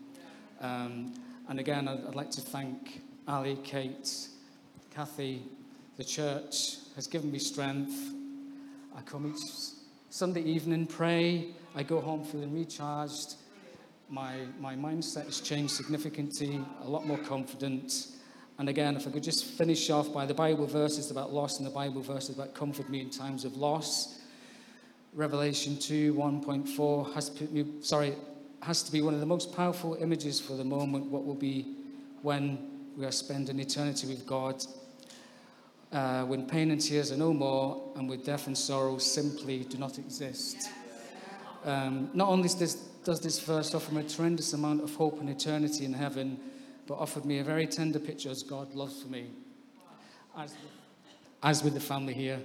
Um, 0.61 1.15
and 1.49 1.59
again, 1.59 1.89
I'd, 1.89 2.05
I'd 2.09 2.15
like 2.15 2.31
to 2.33 2.41
thank 2.41 3.01
Ali, 3.27 3.57
Kate, 3.65 4.29
Kathy, 5.01 5.41
the 5.97 6.05
church 6.05 6.77
has 6.95 7.07
given 7.07 7.33
me 7.33 7.39
strength. 7.39 8.13
I 8.95 9.01
come 9.01 9.27
each 9.35 9.41
Sunday 10.11 10.43
evening, 10.43 10.87
pray. 10.87 11.55
I 11.75 11.85
go 11.85 12.03
home 12.03 12.23
feeling 12.23 12.53
recharged. 12.53 13.37
My, 14.11 14.35
my 14.61 14.77
mindset 14.77 15.25
has 15.25 15.41
changed 15.41 15.73
significantly, 15.73 16.61
a 16.83 16.87
lot 16.87 17.07
more 17.07 17.17
confident. 17.17 18.09
And 18.59 18.69
again, 18.69 18.95
if 18.95 19.09
I 19.09 19.11
could 19.11 19.23
just 19.23 19.47
finish 19.47 19.89
off 19.89 20.13
by 20.13 20.27
the 20.27 20.35
Bible 20.35 20.67
verses 20.67 21.11
about 21.11 21.33
loss 21.33 21.57
and 21.57 21.67
the 21.67 21.71
Bible 21.71 22.03
verses 22.03 22.37
about 22.37 22.53
comfort 22.53 22.91
me 22.91 23.01
in 23.01 23.09
times 23.09 23.47
of 23.47 23.57
loss. 23.57 24.19
Revelation 25.15 25.79
2 25.79 26.13
1.4 26.13 27.15
has 27.15 27.31
be, 27.31 27.65
sorry, 27.81 28.17
has 28.61 28.83
to 28.83 28.93
be 28.93 29.01
one 29.01 29.15
of 29.15 29.21
the 29.21 29.25
most 29.25 29.57
powerful 29.57 29.95
images 29.95 30.39
for 30.43 30.59
the 30.59 30.65
moment, 30.65 31.07
what 31.07 31.25
will 31.25 31.35
be 31.35 31.75
when 32.21 32.59
we 32.97 33.07
are 33.07 33.13
spending 33.13 33.59
eternity 33.59 34.07
with 34.07 34.27
God. 34.27 34.63
Uh, 35.93 36.23
when 36.25 36.47
pain 36.47 36.71
and 36.71 36.81
tears 36.81 37.11
are 37.11 37.17
no 37.17 37.33
more, 37.33 37.93
and 37.97 38.09
with 38.09 38.25
death 38.25 38.47
and 38.47 38.57
sorrow 38.57 38.99
simply 38.99 39.65
do 39.65 39.77
not 39.77 39.99
exist. 39.99 40.71
Um, 41.65 42.11
not 42.15 42.29
only 42.29 42.49
does, 42.49 42.75
does 43.05 43.21
this 43.21 43.41
verse 43.41 43.75
offer 43.75 43.93
me 43.93 44.03
a 44.03 44.09
tremendous 44.09 44.53
amount 44.53 44.83
of 44.83 44.95
hope 44.95 45.21
and 45.21 45.29
eternity 45.29 45.85
in 45.85 45.93
heaven, 45.93 46.39
but 46.87 46.95
offered 46.95 47.25
me 47.25 47.39
a 47.39 47.45
very 47.45 47.67
tender 47.67 47.99
picture 47.99 48.31
as 48.31 48.43
God 48.43 48.75
loves 48.75 49.03
for 49.03 49.09
me, 49.09 49.31
as, 50.39 50.55
as 51.43 51.65
with 51.65 51.75
the 51.75 51.81
family 51.81 52.15
here 52.15 52.41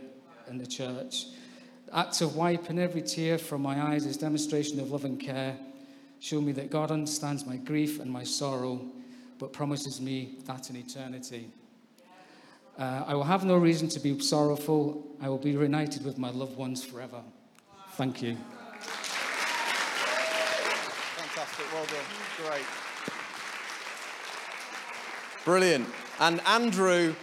in 0.50 0.58
the 0.58 0.68
church. 0.68 1.28
The 1.86 2.00
act 2.00 2.22
of 2.22 2.36
wiping 2.36 2.80
every 2.80 3.04
tear 3.04 3.38
from 3.38 3.62
my 3.62 3.80
eyes 3.80 4.06
is 4.08 4.18
demonstration 4.18 4.80
of 4.80 4.92
love 4.92 5.06
and 5.06 5.20
care. 5.20 5.56
showing 6.20 6.46
me 6.46 6.52
that 6.54 6.72
God 6.72 6.90
understands 6.90 7.46
my 7.46 7.58
grief 7.58 8.00
and 8.00 8.10
my 8.10 8.24
sorrow, 8.24 8.82
but 9.38 9.54
promises 9.54 10.02
me 10.02 10.40
that 10.46 10.70
in 10.70 10.76
eternity. 10.76 11.50
Uh, 12.78 13.06
I 13.08 13.16
will 13.16 13.24
have 13.24 13.46
no 13.46 13.56
reason 13.56 13.88
to 13.90 14.00
be 14.02 14.20
sorrowful. 14.20 15.08
I 15.22 15.30
will 15.30 15.38
be 15.38 15.56
reunited 15.56 16.04
with 16.04 16.18
my 16.18 16.30
loved 16.30 16.58
ones 16.58 16.84
forever. 16.84 17.22
Thank 17.92 18.22
you. 18.22 18.36
Fantastic, 21.16 21.66
well 21.74 21.86
done. 21.86 22.04
Great. 22.46 22.66
Brilliant. 25.46 25.88
And 26.20 26.42
Andrew, 26.46 27.16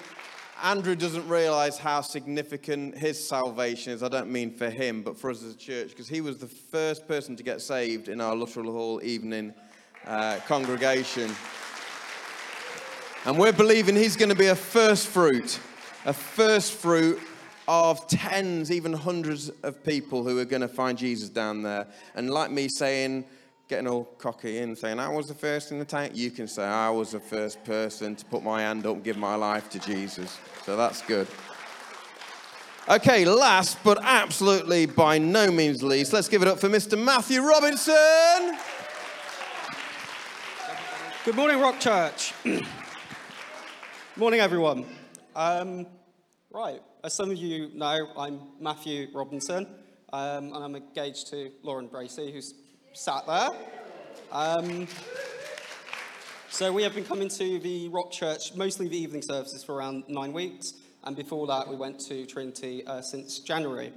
Andrew 0.63 0.95
doesn't 0.95 1.29
realize 1.29 1.77
how 1.77 2.01
significant 2.01 2.97
his 2.97 3.23
salvation 3.23 3.93
is. 3.93 4.03
I 4.03 4.09
don't 4.09 4.31
mean 4.31 4.53
for 4.53 4.71
him, 4.71 5.03
but 5.03 5.19
for 5.19 5.31
us 5.31 5.43
as 5.43 5.53
a 5.53 5.59
church, 5.59 5.91
because 5.91 6.09
he 6.09 6.23
was 6.23 6.39
the 6.39 6.47
first 6.47 7.07
person 7.07 7.37
to 7.37 7.43
get 7.43 7.61
saved 7.61 8.09
in 8.09 8.23
our 8.23 8.35
Lutterell 8.35 8.73
Hall 8.73 9.03
evening 9.05 9.53
uh, 10.07 10.39
congregation. 10.47 11.31
And 13.25 13.39
we're 13.39 13.53
believing 13.53 13.95
he's 13.95 14.17
going 14.17 14.31
to 14.31 14.35
be 14.35 14.49
a 14.49 14.57
first 14.57 15.07
fruit, 15.07 15.61
a 16.05 16.13
first 16.13 16.73
fruit 16.73 17.21
of 17.69 18.05
tens, 18.09 18.73
even 18.73 18.93
hundreds 18.93 19.49
of 19.63 19.85
people 19.85 20.25
who 20.25 20.41
are 20.41 20.45
going 20.45 20.63
to 20.63 20.69
find 20.69 20.99
Jesus 20.99 21.29
down 21.29 21.63
there. 21.63 21.87
And 22.17 22.31
like 22.31 22.51
me 22.51 22.67
saying, 22.67 23.25
getting 23.69 23.87
all 23.87 24.05
cocky 24.19 24.59
and 24.59 24.77
saying, 24.77 24.99
I 24.99 25.09
was 25.09 25.29
the 25.29 25.35
first 25.35 25.71
in 25.71 25.79
the 25.79 25.85
tank. 25.85 26.17
You 26.17 26.33
can 26.33 26.49
say, 26.49 26.65
I 26.65 26.91
was 26.91 27.13
the 27.13 27.21
first 27.21 27.63
person 27.63 28.17
to 28.17 28.25
put 28.25 28.43
my 28.43 28.61
hand 28.63 28.87
up 28.87 28.97
and 28.97 29.05
give 29.05 29.17
my 29.17 29.37
life 29.37 29.71
to 29.71 29.79
Jesus. 29.79 30.41
So 30.65 30.77
that's 30.77 31.01
good. 31.03 31.29
Okay, 32.89 33.25
last 33.25 33.79
but 33.85 33.99
absolutely 34.03 34.87
by 34.87 35.19
no 35.19 35.49
means 35.53 35.85
least, 35.85 36.13
let's 36.13 36.29
give 36.29 36.43
it 36.43 36.49
up 36.49 36.59
for 36.59 36.69
Mr. 36.69 37.03
Matthew 37.03 37.41
Robinson. 37.41 38.59
Good 41.25 41.37
morning, 41.37 41.61
Rock 41.61 41.79
Church. 41.79 42.35
morning, 44.17 44.41
everyone. 44.41 44.85
Um, 45.35 45.87
right, 46.51 46.83
as 47.03 47.15
some 47.15 47.31
of 47.31 47.37
you 47.39 47.71
know, 47.75 48.09
I'm 48.19 48.41
Matthew 48.61 49.09
Robinson, 49.15 49.67
um, 50.13 50.53
and 50.53 50.57
I'm 50.57 50.77
engaged 50.77 51.29
to 51.31 51.51
Lauren 51.63 51.89
Bracey, 51.89 52.31
who's 52.31 52.53
sat 52.93 53.27
there. 53.27 53.49
Um, 54.31 54.87
so 56.51 56.71
we 56.73 56.83
have 56.83 56.95
been 56.95 57.05
coming 57.05 57.29
to 57.29 57.59
the 57.59 57.89
Rock 57.89 58.11
Church, 58.13 58.55
mostly 58.55 58.87
the 58.87 58.99
evening 58.99 59.23
services, 59.23 59.65
for 59.65 59.77
around 59.77 60.05
nine 60.09 60.35
weeks, 60.35 60.75
and 61.05 61.17
before 61.17 61.47
that, 61.47 61.67
we 61.67 61.77
went 61.77 61.99
to 62.01 62.27
Trinity 62.27 62.87
uh, 62.87 63.01
since 63.01 63.39
January. 63.39 63.95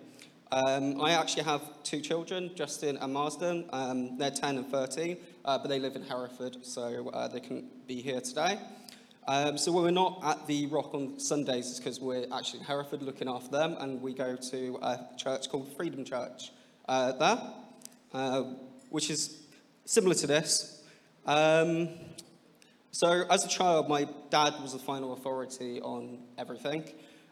Um, 0.50 1.02
I 1.02 1.12
actually 1.12 1.44
have 1.44 1.62
two 1.84 2.00
children, 2.00 2.52
Justin 2.56 2.98
and 3.02 3.12
Marsden. 3.12 3.66
Um, 3.74 4.18
they're 4.18 4.32
10 4.32 4.60
and 4.60 4.68
13, 4.68 5.18
uh, 5.44 5.58
but 5.58 5.68
they 5.68 5.80
live 5.80 5.98
in 5.98 6.04
Hereford, 6.04 6.66
so 6.66 7.10
uh, 7.10 7.28
they 7.28 7.42
couldn't 7.42 7.86
be 7.86 8.02
here 8.02 8.22
today. 8.22 8.60
Um, 9.28 9.58
so 9.58 9.72
we're 9.72 9.90
not 9.90 10.20
at 10.24 10.46
the 10.46 10.68
Rock 10.68 10.94
on 10.94 11.20
Sundays, 11.20 11.80
because 11.80 12.00
we're 12.00 12.28
actually 12.32 12.60
in 12.60 12.66
Hereford 12.66 13.02
looking 13.02 13.28
after 13.28 13.50
them, 13.50 13.76
and 13.80 14.00
we 14.00 14.14
go 14.14 14.36
to 14.36 14.78
a 14.84 15.00
church 15.18 15.50
called 15.50 15.68
Freedom 15.76 16.06
Church 16.06 16.52
uh, 16.88 17.12
there, 17.14 17.42
uh, 18.14 18.44
which 18.92 19.10
is 19.10 19.42
similar 19.84 20.14
to 20.14 20.28
this. 20.28 20.84
Um, 21.26 21.90
so 22.92 23.26
as 23.32 23.44
a 23.44 23.48
child, 23.48 23.90
my 23.90 24.08
dad 24.30 24.54
was 24.62 24.74
the 24.74 24.80
final 24.80 25.14
authority 25.14 25.82
on 25.82 26.20
everything. 26.38 26.84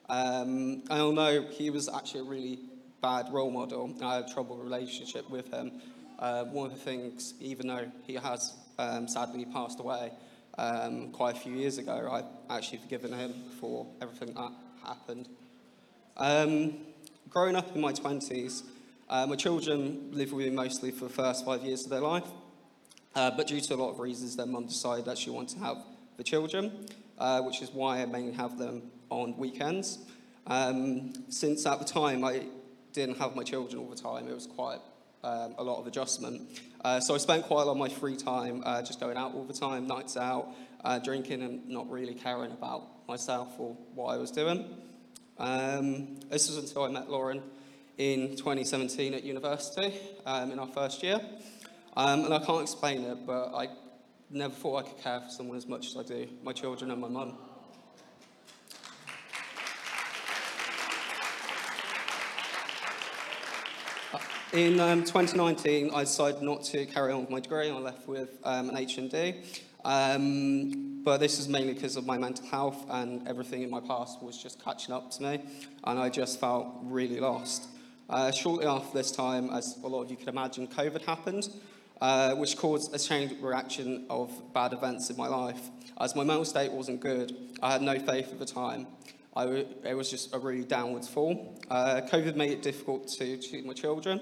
Um, 0.09 0.81
I 0.89 0.97
all 0.97 1.11
know 1.11 1.43
he 1.43 1.69
was 1.69 1.87
actually 1.89 2.21
a 2.21 2.23
really 2.23 2.59
bad 3.03 3.31
role 3.31 3.51
model. 3.51 3.93
I 4.01 4.15
had 4.15 4.31
a 4.31 4.33
troubled 4.33 4.63
relationship 4.63 5.29
with 5.29 5.53
him. 5.53 5.79
Uh, 6.17 6.45
one 6.45 6.71
of 6.71 6.73
the 6.73 6.83
things, 6.83 7.35
even 7.39 7.67
though 7.67 7.91
he 8.07 8.15
has 8.15 8.55
um, 8.79 9.07
sadly 9.07 9.45
passed 9.45 9.79
away 9.79 10.11
um, 10.57 11.11
quite 11.11 11.35
a 11.35 11.39
few 11.39 11.53
years 11.53 11.77
ago, 11.77 12.09
I've 12.11 12.55
actually 12.55 12.79
forgiven 12.79 13.13
him 13.13 13.33
for 13.59 13.87
everything 14.01 14.33
that 14.33 14.51
happened. 14.85 15.27
Um, 16.17 16.75
growing 17.29 17.55
up 17.55 17.75
in 17.75 17.81
my 17.81 17.93
20s, 17.93 18.63
uh, 19.09 19.25
my 19.27 19.35
children 19.35 20.09
lived 20.11 20.33
with 20.33 20.45
me 20.45 20.51
mostly 20.51 20.91
for 20.91 21.05
the 21.05 21.13
first 21.13 21.45
five 21.45 21.63
years 21.63 21.83
of 21.83 21.89
their 21.89 22.01
life. 22.01 22.27
Uh, 23.15 23.31
but 23.31 23.47
due 23.47 23.61
to 23.61 23.75
a 23.75 23.77
lot 23.77 23.91
of 23.91 23.99
reasons, 23.99 24.35
their 24.35 24.45
mum 24.45 24.65
decided 24.65 25.05
that 25.05 25.17
she 25.17 25.29
wanted 25.29 25.57
to 25.57 25.63
have 25.63 25.77
the 26.17 26.23
children, 26.23 26.87
uh, 27.19 27.41
which 27.41 27.61
is 27.61 27.71
why 27.71 28.01
I 28.01 28.05
mainly 28.05 28.33
have 28.33 28.57
them 28.57 28.91
on 29.09 29.37
weekends. 29.37 29.99
Um, 30.47 31.13
since 31.29 31.65
at 31.65 31.79
the 31.79 31.85
time 31.85 32.23
I 32.23 32.43
didn't 32.93 33.17
have 33.17 33.35
my 33.35 33.43
children 33.43 33.81
all 33.81 33.89
the 33.89 34.01
time. 34.01 34.27
It 34.27 34.33
was 34.33 34.47
quite 34.47 34.79
um, 35.23 35.55
a 35.57 35.63
lot 35.63 35.79
of 35.79 35.87
adjustment. 35.87 36.41
Uh, 36.83 36.99
so 36.99 37.15
I 37.15 37.17
spent 37.17 37.45
quite 37.45 37.61
a 37.61 37.65
lot 37.65 37.71
of 37.71 37.77
my 37.77 37.89
free 37.89 38.15
time 38.15 38.61
uh, 38.65 38.81
just 38.81 38.99
going 38.99 39.17
out 39.17 39.33
all 39.33 39.45
the 39.45 39.53
time, 39.53 39.87
nights 39.87 40.17
out, 40.17 40.49
uh, 40.83 40.99
drinking 40.99 41.41
and 41.41 41.67
not 41.69 41.89
really 41.89 42.13
caring 42.13 42.51
about 42.51 43.07
myself 43.07 43.53
or 43.57 43.75
what 43.95 44.13
I 44.13 44.17
was 44.17 44.31
doing. 44.31 44.65
Um, 45.37 46.19
this 46.29 46.49
was 46.49 46.57
until 46.57 46.83
I 46.83 46.89
met 46.89 47.09
Lauren 47.09 47.41
in 47.97 48.35
2017 48.35 49.13
at 49.13 49.23
university 49.23 49.93
um, 50.25 50.51
in 50.51 50.59
our 50.59 50.67
first 50.67 51.03
year. 51.03 51.19
Um, 51.95 52.25
and 52.25 52.33
I 52.33 52.39
can't 52.39 52.61
explain 52.61 53.03
it, 53.03 53.25
but 53.25 53.53
I 53.53 53.69
never 54.29 54.53
thought 54.53 54.85
I 54.85 54.89
could 54.89 55.03
care 55.03 55.21
for 55.21 55.29
someone 55.29 55.57
as 55.57 55.67
much 55.67 55.87
as 55.87 55.97
I 55.97 56.03
do, 56.03 56.27
my 56.43 56.53
children 56.53 56.91
and 56.91 56.99
my 56.99 57.07
mum. 57.07 57.37
In 64.53 64.79
um, 64.79 65.03
2019, 65.03 65.91
I 65.93 66.01
decided 66.01 66.41
not 66.41 66.63
to 66.65 66.85
carry 66.85 67.11
on 67.11 67.21
with 67.21 67.29
my 67.29 67.39
degree. 67.39 67.69
I 67.69 67.73
left 67.73 68.07
with 68.07 68.37
um, 68.43 68.69
an 68.69 68.75
HND. 68.75 69.43
Um, 69.83 71.01
but 71.03 71.17
this 71.17 71.39
is 71.39 71.49
mainly 71.49 71.73
because 71.73 71.97
of 71.97 72.05
my 72.05 72.17
mental 72.17 72.45
health 72.45 72.85
and 72.89 73.27
everything 73.27 73.63
in 73.63 73.69
my 73.69 73.81
past 73.81 74.23
was 74.23 74.41
just 74.41 74.63
catching 74.63 74.93
up 74.93 75.11
to 75.11 75.23
me, 75.23 75.41
and 75.83 75.99
I 75.99 76.09
just 76.09 76.39
felt 76.39 76.67
really 76.83 77.19
lost. 77.19 77.67
Uh, 78.09 78.31
shortly 78.31 78.65
after 78.65 78.97
this 78.97 79.11
time, 79.11 79.49
as 79.49 79.77
a 79.83 79.87
lot 79.87 80.03
of 80.03 80.11
you 80.11 80.17
can 80.17 80.29
imagine, 80.29 80.67
COVID 80.67 81.03
happened, 81.03 81.49
uh, 81.99 82.35
which 82.35 82.57
caused 82.57 82.93
a 82.95 82.99
chain 82.99 83.35
reaction 83.41 84.05
of 84.09 84.31
bad 84.53 84.71
events 84.71 85.09
in 85.09 85.17
my 85.17 85.27
life. 85.27 85.69
As 85.99 86.15
my 86.15 86.23
mental 86.23 86.45
state 86.45 86.71
wasn't 86.71 87.01
good, 87.01 87.35
I 87.61 87.73
had 87.73 87.81
no 87.81 87.99
faith 87.99 88.31
at 88.31 88.39
the 88.39 88.45
time. 88.45 88.87
I, 89.35 89.45
it 89.83 89.95
was 89.95 90.09
just 90.09 90.33
a 90.33 90.39
really 90.39 90.63
downwards 90.63 91.07
fall. 91.07 91.59
Uh, 91.69 92.01
COVID 92.01 92.35
made 92.35 92.51
it 92.51 92.61
difficult 92.61 93.07
to 93.09 93.37
treat 93.37 93.65
my 93.65 93.73
children, 93.73 94.21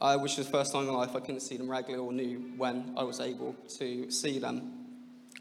uh, 0.00 0.16
which 0.18 0.36
was 0.36 0.46
the 0.46 0.52
first 0.52 0.72
time 0.72 0.82
in 0.82 0.88
my 0.88 0.94
life 0.94 1.16
I 1.16 1.20
couldn't 1.20 1.40
see 1.40 1.56
them 1.56 1.68
regularly 1.68 2.06
or 2.06 2.12
knew 2.12 2.52
when 2.56 2.94
I 2.96 3.02
was 3.02 3.20
able 3.20 3.54
to 3.78 4.10
see 4.10 4.38
them. 4.38 4.84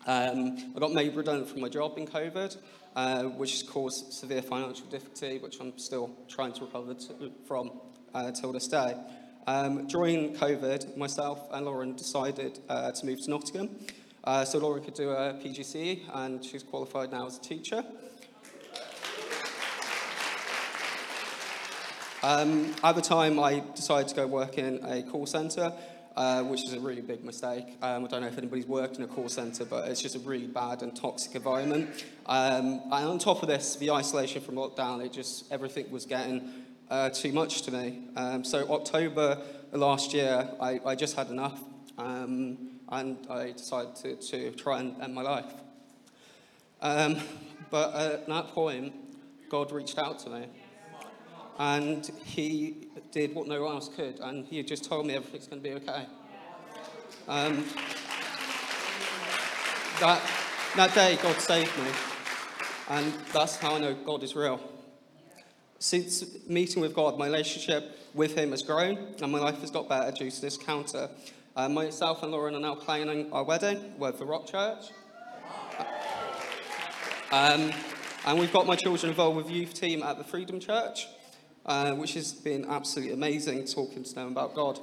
Um, 0.08 0.74
I 0.76 0.80
got 0.80 0.94
made 0.94 1.16
redundant 1.16 1.50
from 1.50 1.62
my 1.62 1.70
job 1.70 1.98
in 1.98 2.08
COVID, 2.08 2.58
uh, 2.96 3.24
which 3.24 3.52
has 3.52 3.64
caused 3.64 4.12
severe 4.12 4.42
financial 4.42 4.88
difficulty, 4.88 5.38
which 5.38 5.60
I'm 5.62 5.78
still 5.78 6.10
trying 6.28 6.54
to 6.54 6.66
recover 6.66 6.96
from 7.46 7.72
uh, 8.14 8.32
till 8.32 8.52
this 8.52 8.68
day. 8.68 8.96
Um, 9.46 9.88
during 9.88 10.34
COVID, 10.36 10.98
myself 10.98 11.40
and 11.52 11.66
Lauren 11.66 11.96
decided 11.96 12.60
uh, 12.68 12.92
to 12.92 13.06
move 13.06 13.22
to 13.22 13.30
Nottingham. 13.30 13.70
Uh, 14.24 14.46
so 14.46 14.58
Lauren 14.58 14.84
could 14.84 14.94
do 14.94 15.12
a 15.12 15.34
PGCE, 15.34 16.02
and 16.14 16.44
she's 16.44 16.64
qualified 16.64 17.12
now 17.12 17.28
as 17.28 17.38
a 17.38 17.42
teacher. 17.42 17.84
Um, 22.24 22.74
at 22.86 22.96
the 22.96 23.02
time, 23.02 23.38
I 23.38 23.62
decided 23.76 24.08
to 24.08 24.16
go 24.16 24.26
work 24.26 24.58
in 24.58 24.80
a 24.86 25.04
call 25.04 25.26
centre, 25.26 25.74
uh, 26.16 26.42
which 26.44 26.64
is 26.64 26.72
a 26.72 26.80
really 26.80 27.02
big 27.02 27.22
mistake. 27.22 27.66
Um, 27.82 28.06
I 28.06 28.08
don't 28.08 28.22
know 28.22 28.28
if 28.28 28.38
anybody's 28.38 28.66
worked 28.66 28.96
in 28.96 29.04
a 29.04 29.08
call 29.08 29.28
centre, 29.28 29.66
but 29.66 29.90
it's 29.90 30.02
just 30.02 30.16
a 30.16 30.20
really 30.20 30.48
bad 30.48 30.84
and 30.84 30.96
toxic 30.96 31.36
environment. 31.36 32.06
Um, 32.26 32.80
and 32.86 32.94
on 32.94 33.20
top 33.20 33.44
of 33.44 33.50
this, 33.50 33.76
the 33.76 33.92
isolation 33.92 34.42
from 34.42 34.56
lockdown, 34.56 35.06
it 35.06 35.12
just 35.12 35.52
everything 35.52 35.92
was 35.92 36.06
getting 36.06 36.50
uh, 36.90 37.10
too 37.10 37.34
much 37.34 37.64
to 37.64 37.72
me. 37.72 38.04
Um, 38.16 38.46
so 38.46 38.72
October 38.72 39.42
last 39.74 40.14
year, 40.14 40.50
I, 40.62 40.80
I 40.86 40.96
just 40.96 41.18
had 41.18 41.28
enough, 41.28 41.60
um, 41.98 42.80
and 42.88 43.18
I 43.30 43.52
decided 43.52 43.98
to, 43.98 44.16
to 44.16 44.52
try 44.52 44.80
and 44.80 45.02
end 45.02 45.14
my 45.14 45.24
life. 45.24 45.54
Um, 46.82 47.18
but 47.70 47.94
at 47.94 48.28
that 48.28 48.48
point, 48.48 48.94
God 49.50 49.74
reached 49.74 50.00
out 50.00 50.20
to 50.20 50.30
me 50.30 50.48
and 51.60 52.06
he 52.24 52.88
did 53.12 53.36
what 53.36 53.48
no 53.48 53.64
one 53.64 53.76
else 53.76 53.90
could, 53.90 54.20
and 54.20 54.46
he 54.46 54.62
just 54.64 54.84
told 54.84 55.06
me 55.06 55.16
everything's 55.16 55.48
going 55.48 55.62
to 55.62 55.70
be 55.70 55.76
okay. 55.76 56.06
Um, 57.28 57.66
that, 60.00 60.22
that 60.76 60.94
day, 60.96 61.18
God 61.22 61.40
saved 61.40 61.78
me, 61.78 61.90
and 62.90 63.14
that's 63.32 63.58
how 63.58 63.76
I 63.76 63.80
know 63.80 63.94
God 63.94 64.24
is 64.24 64.36
real. 64.36 64.60
Since 65.80 66.48
meeting 66.48 66.82
with 66.82 66.94
God, 66.94 67.18
my 67.18 67.28
relationship 67.28 68.00
with 68.14 68.36
Him 68.36 68.52
has 68.52 68.62
grown, 68.64 69.16
and 69.22 69.32
my 69.32 69.40
life 69.40 69.60
has 69.62 69.70
got 69.70 69.88
better 69.88 70.12
due 70.12 70.32
to 70.32 70.42
this 70.42 70.58
counter. 70.58 71.10
Uh, 71.56 71.70
myself 71.70 72.24
and 72.24 72.32
Lauren 72.32 72.56
are 72.56 72.60
now 72.60 72.74
planning 72.76 73.32
our 73.32 73.44
wedding. 73.44 73.94
We're 74.00 74.12
for 74.12 74.26
Rock 74.26 74.48
Church. 74.48 74.86
Um, 77.32 77.72
and 78.26 78.40
we've 78.40 78.54
got 78.54 78.66
my 78.66 78.76
children 78.76 79.10
involved 79.10 79.38
with 79.38 79.50
youth 79.50 79.74
team 79.74 80.04
at 80.04 80.18
the 80.18 80.24
Freedom 80.24 80.60
Church 80.60 81.08
uh, 81.66 81.92
which 81.94 82.14
has 82.14 82.34
been 82.34 82.66
absolutely 82.66 83.14
amazing 83.14 83.66
talking 83.66 84.04
to 84.04 84.16
them 84.16 84.28
about 84.28 84.54
God. 84.56 84.80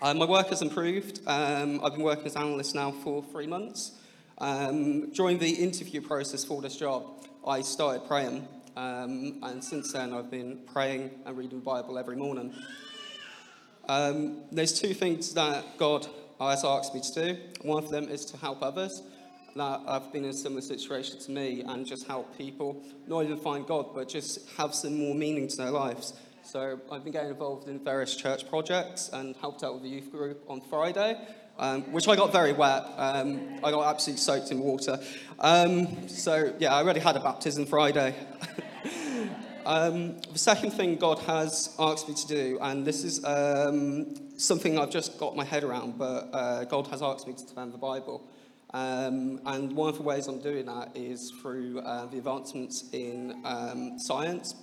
Uh, 0.00 0.14
my 0.14 0.24
work 0.24 0.48
has 0.48 0.62
improved. 0.62 1.20
Um, 1.26 1.80
I've 1.84 1.92
been 1.92 2.02
working 2.02 2.26
as 2.26 2.34
an 2.34 2.42
analyst 2.42 2.74
now 2.74 2.90
for 2.90 3.22
three 3.22 3.46
months. 3.46 3.92
Um, 4.38 5.12
during 5.12 5.38
the 5.38 5.50
interview 5.50 6.00
process 6.00 6.44
for 6.44 6.60
this 6.60 6.76
job, 6.76 7.04
I 7.46 7.60
started 7.60 8.08
praying. 8.08 8.48
Um, 8.76 9.38
and 9.42 9.62
since 9.62 9.92
then, 9.92 10.12
I've 10.12 10.30
been 10.30 10.60
praying 10.72 11.10
and 11.24 11.36
reading 11.36 11.58
the 11.58 11.64
Bible 11.64 11.98
every 11.98 12.16
morning. 12.16 12.52
Um, 13.88 14.42
there's 14.50 14.80
two 14.80 14.94
things 14.94 15.34
that 15.34 15.76
God 15.76 16.06
has 16.40 16.64
asked 16.64 16.94
me 16.94 17.00
to 17.00 17.12
do. 17.14 17.38
One 17.62 17.82
of 17.82 17.90
them 17.90 18.08
is 18.08 18.24
to 18.26 18.36
help 18.36 18.62
others, 18.62 19.02
that 19.56 19.80
I've 19.86 20.12
been 20.12 20.24
in 20.24 20.30
a 20.30 20.34
similar 20.34 20.60
situation 20.60 21.18
to 21.20 21.30
me 21.30 21.62
and 21.62 21.86
just 21.86 22.06
help 22.06 22.36
people 22.36 22.82
not 23.06 23.24
even 23.24 23.38
find 23.38 23.66
God, 23.66 23.94
but 23.94 24.08
just 24.08 24.48
have 24.56 24.74
some 24.74 24.96
more 24.96 25.14
meaning 25.14 25.48
to 25.48 25.56
their 25.56 25.70
lives. 25.70 26.14
So 26.42 26.80
I've 26.90 27.04
been 27.04 27.12
getting 27.12 27.30
involved 27.30 27.68
in 27.68 27.78
various 27.78 28.16
church 28.16 28.48
projects 28.48 29.10
and 29.12 29.36
helped 29.36 29.62
out 29.62 29.74
with 29.74 29.82
the 29.82 29.88
youth 29.88 30.10
group 30.10 30.42
on 30.48 30.60
Friday, 30.60 31.16
um, 31.58 31.82
which 31.92 32.08
I 32.08 32.16
got 32.16 32.32
very 32.32 32.52
wet. 32.52 32.84
Um, 32.96 33.60
I 33.62 33.70
got 33.70 33.88
absolutely 33.88 34.20
soaked 34.20 34.50
in 34.50 34.58
water. 34.58 34.98
Um, 35.38 36.08
so 36.08 36.54
yeah, 36.58 36.74
I 36.74 36.82
already 36.82 37.00
had 37.00 37.16
a 37.16 37.20
baptism 37.20 37.66
Friday. 37.66 38.14
Um, 39.64 40.20
the 40.32 40.38
second 40.38 40.72
thing 40.72 40.96
God 40.96 41.20
has 41.20 41.74
asked 41.78 42.08
me 42.08 42.14
to 42.14 42.26
do, 42.26 42.58
and 42.60 42.84
this 42.84 43.04
is 43.04 43.24
um, 43.24 44.14
something 44.36 44.78
I've 44.78 44.90
just 44.90 45.18
got 45.18 45.36
my 45.36 45.44
head 45.44 45.62
around, 45.62 45.98
but 45.98 46.30
uh, 46.32 46.64
God 46.64 46.88
has 46.88 47.00
asked 47.00 47.28
me 47.28 47.34
to 47.34 47.46
defend 47.46 47.72
the 47.72 47.78
Bible. 47.78 48.26
Um, 48.74 49.40
and 49.44 49.72
one 49.74 49.90
of 49.90 49.96
the 49.96 50.02
ways 50.02 50.28
I'm 50.28 50.40
doing 50.40 50.64
that 50.66 50.92
is 50.94 51.30
through 51.42 51.80
uh, 51.80 52.06
the 52.06 52.18
advancements 52.18 52.88
in 52.92 53.42
um, 53.44 53.98
science. 53.98 54.54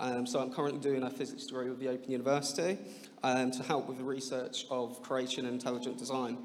Um, 0.00 0.26
so 0.26 0.40
I'm 0.40 0.52
currently 0.52 0.80
doing 0.80 1.02
a 1.02 1.10
physics 1.10 1.46
degree 1.46 1.68
with 1.68 1.80
the 1.80 1.88
Open 1.88 2.10
University 2.10 2.78
um, 3.22 3.50
to 3.50 3.62
help 3.62 3.88
with 3.88 3.98
the 3.98 4.04
research 4.04 4.64
of 4.70 5.02
creation 5.02 5.44
and 5.44 5.54
intelligent 5.54 5.98
design. 5.98 6.38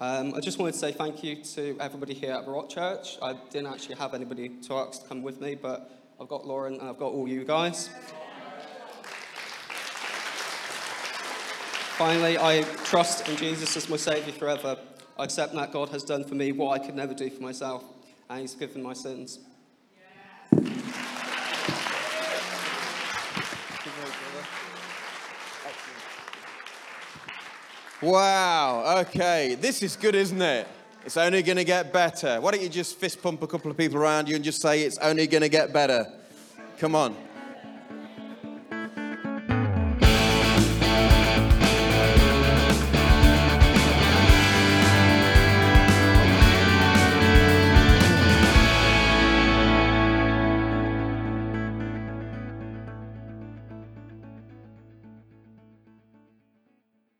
Um, 0.00 0.34
I 0.34 0.40
just 0.40 0.60
wanted 0.60 0.72
to 0.72 0.78
say 0.78 0.92
thank 0.92 1.24
you 1.24 1.42
to 1.42 1.76
everybody 1.80 2.14
here 2.14 2.32
at 2.32 2.46
Rock 2.46 2.68
Church. 2.68 3.18
I 3.20 3.34
didn't 3.50 3.72
actually 3.72 3.96
have 3.96 4.14
anybody 4.14 4.50
to 4.68 4.74
ask 4.74 5.02
to 5.02 5.08
come 5.08 5.22
with 5.22 5.40
me, 5.40 5.56
but 5.56 5.90
I've 6.20 6.28
got 6.28 6.46
Lauren 6.46 6.74
and 6.74 6.88
I've 6.88 6.98
got 6.98 7.12
all 7.12 7.26
you 7.26 7.44
guys. 7.44 7.90
Finally, 11.96 12.38
I 12.38 12.62
trust 12.84 13.28
in 13.28 13.36
Jesus 13.36 13.76
as 13.76 13.88
my 13.88 13.96
Saviour 13.96 14.32
forever. 14.32 14.78
I 15.18 15.24
accept 15.24 15.52
that 15.54 15.72
God 15.72 15.88
has 15.88 16.04
done 16.04 16.24
for 16.24 16.36
me 16.36 16.52
what 16.52 16.80
I 16.80 16.84
could 16.84 16.94
never 16.94 17.12
do 17.12 17.28
for 17.28 17.42
myself, 17.42 17.82
and 18.30 18.40
He's 18.40 18.54
forgiven 18.54 18.82
my 18.82 18.92
sins. 18.92 19.40
Wow, 28.00 29.00
okay. 29.00 29.56
This 29.56 29.82
is 29.82 29.96
good, 29.96 30.14
isn't 30.14 30.40
it? 30.40 30.68
It's 31.04 31.16
only 31.16 31.42
going 31.42 31.56
to 31.56 31.64
get 31.64 31.92
better. 31.92 32.40
Why 32.40 32.52
don't 32.52 32.62
you 32.62 32.68
just 32.68 32.96
fist 32.96 33.20
pump 33.20 33.42
a 33.42 33.48
couple 33.48 33.72
of 33.72 33.76
people 33.76 33.98
around 33.98 34.28
you 34.28 34.36
and 34.36 34.44
just 34.44 34.62
say 34.62 34.82
it's 34.82 34.98
only 34.98 35.26
going 35.26 35.42
to 35.42 35.48
get 35.48 35.72
better? 35.72 36.06
Come 36.78 36.94
on. 36.94 37.16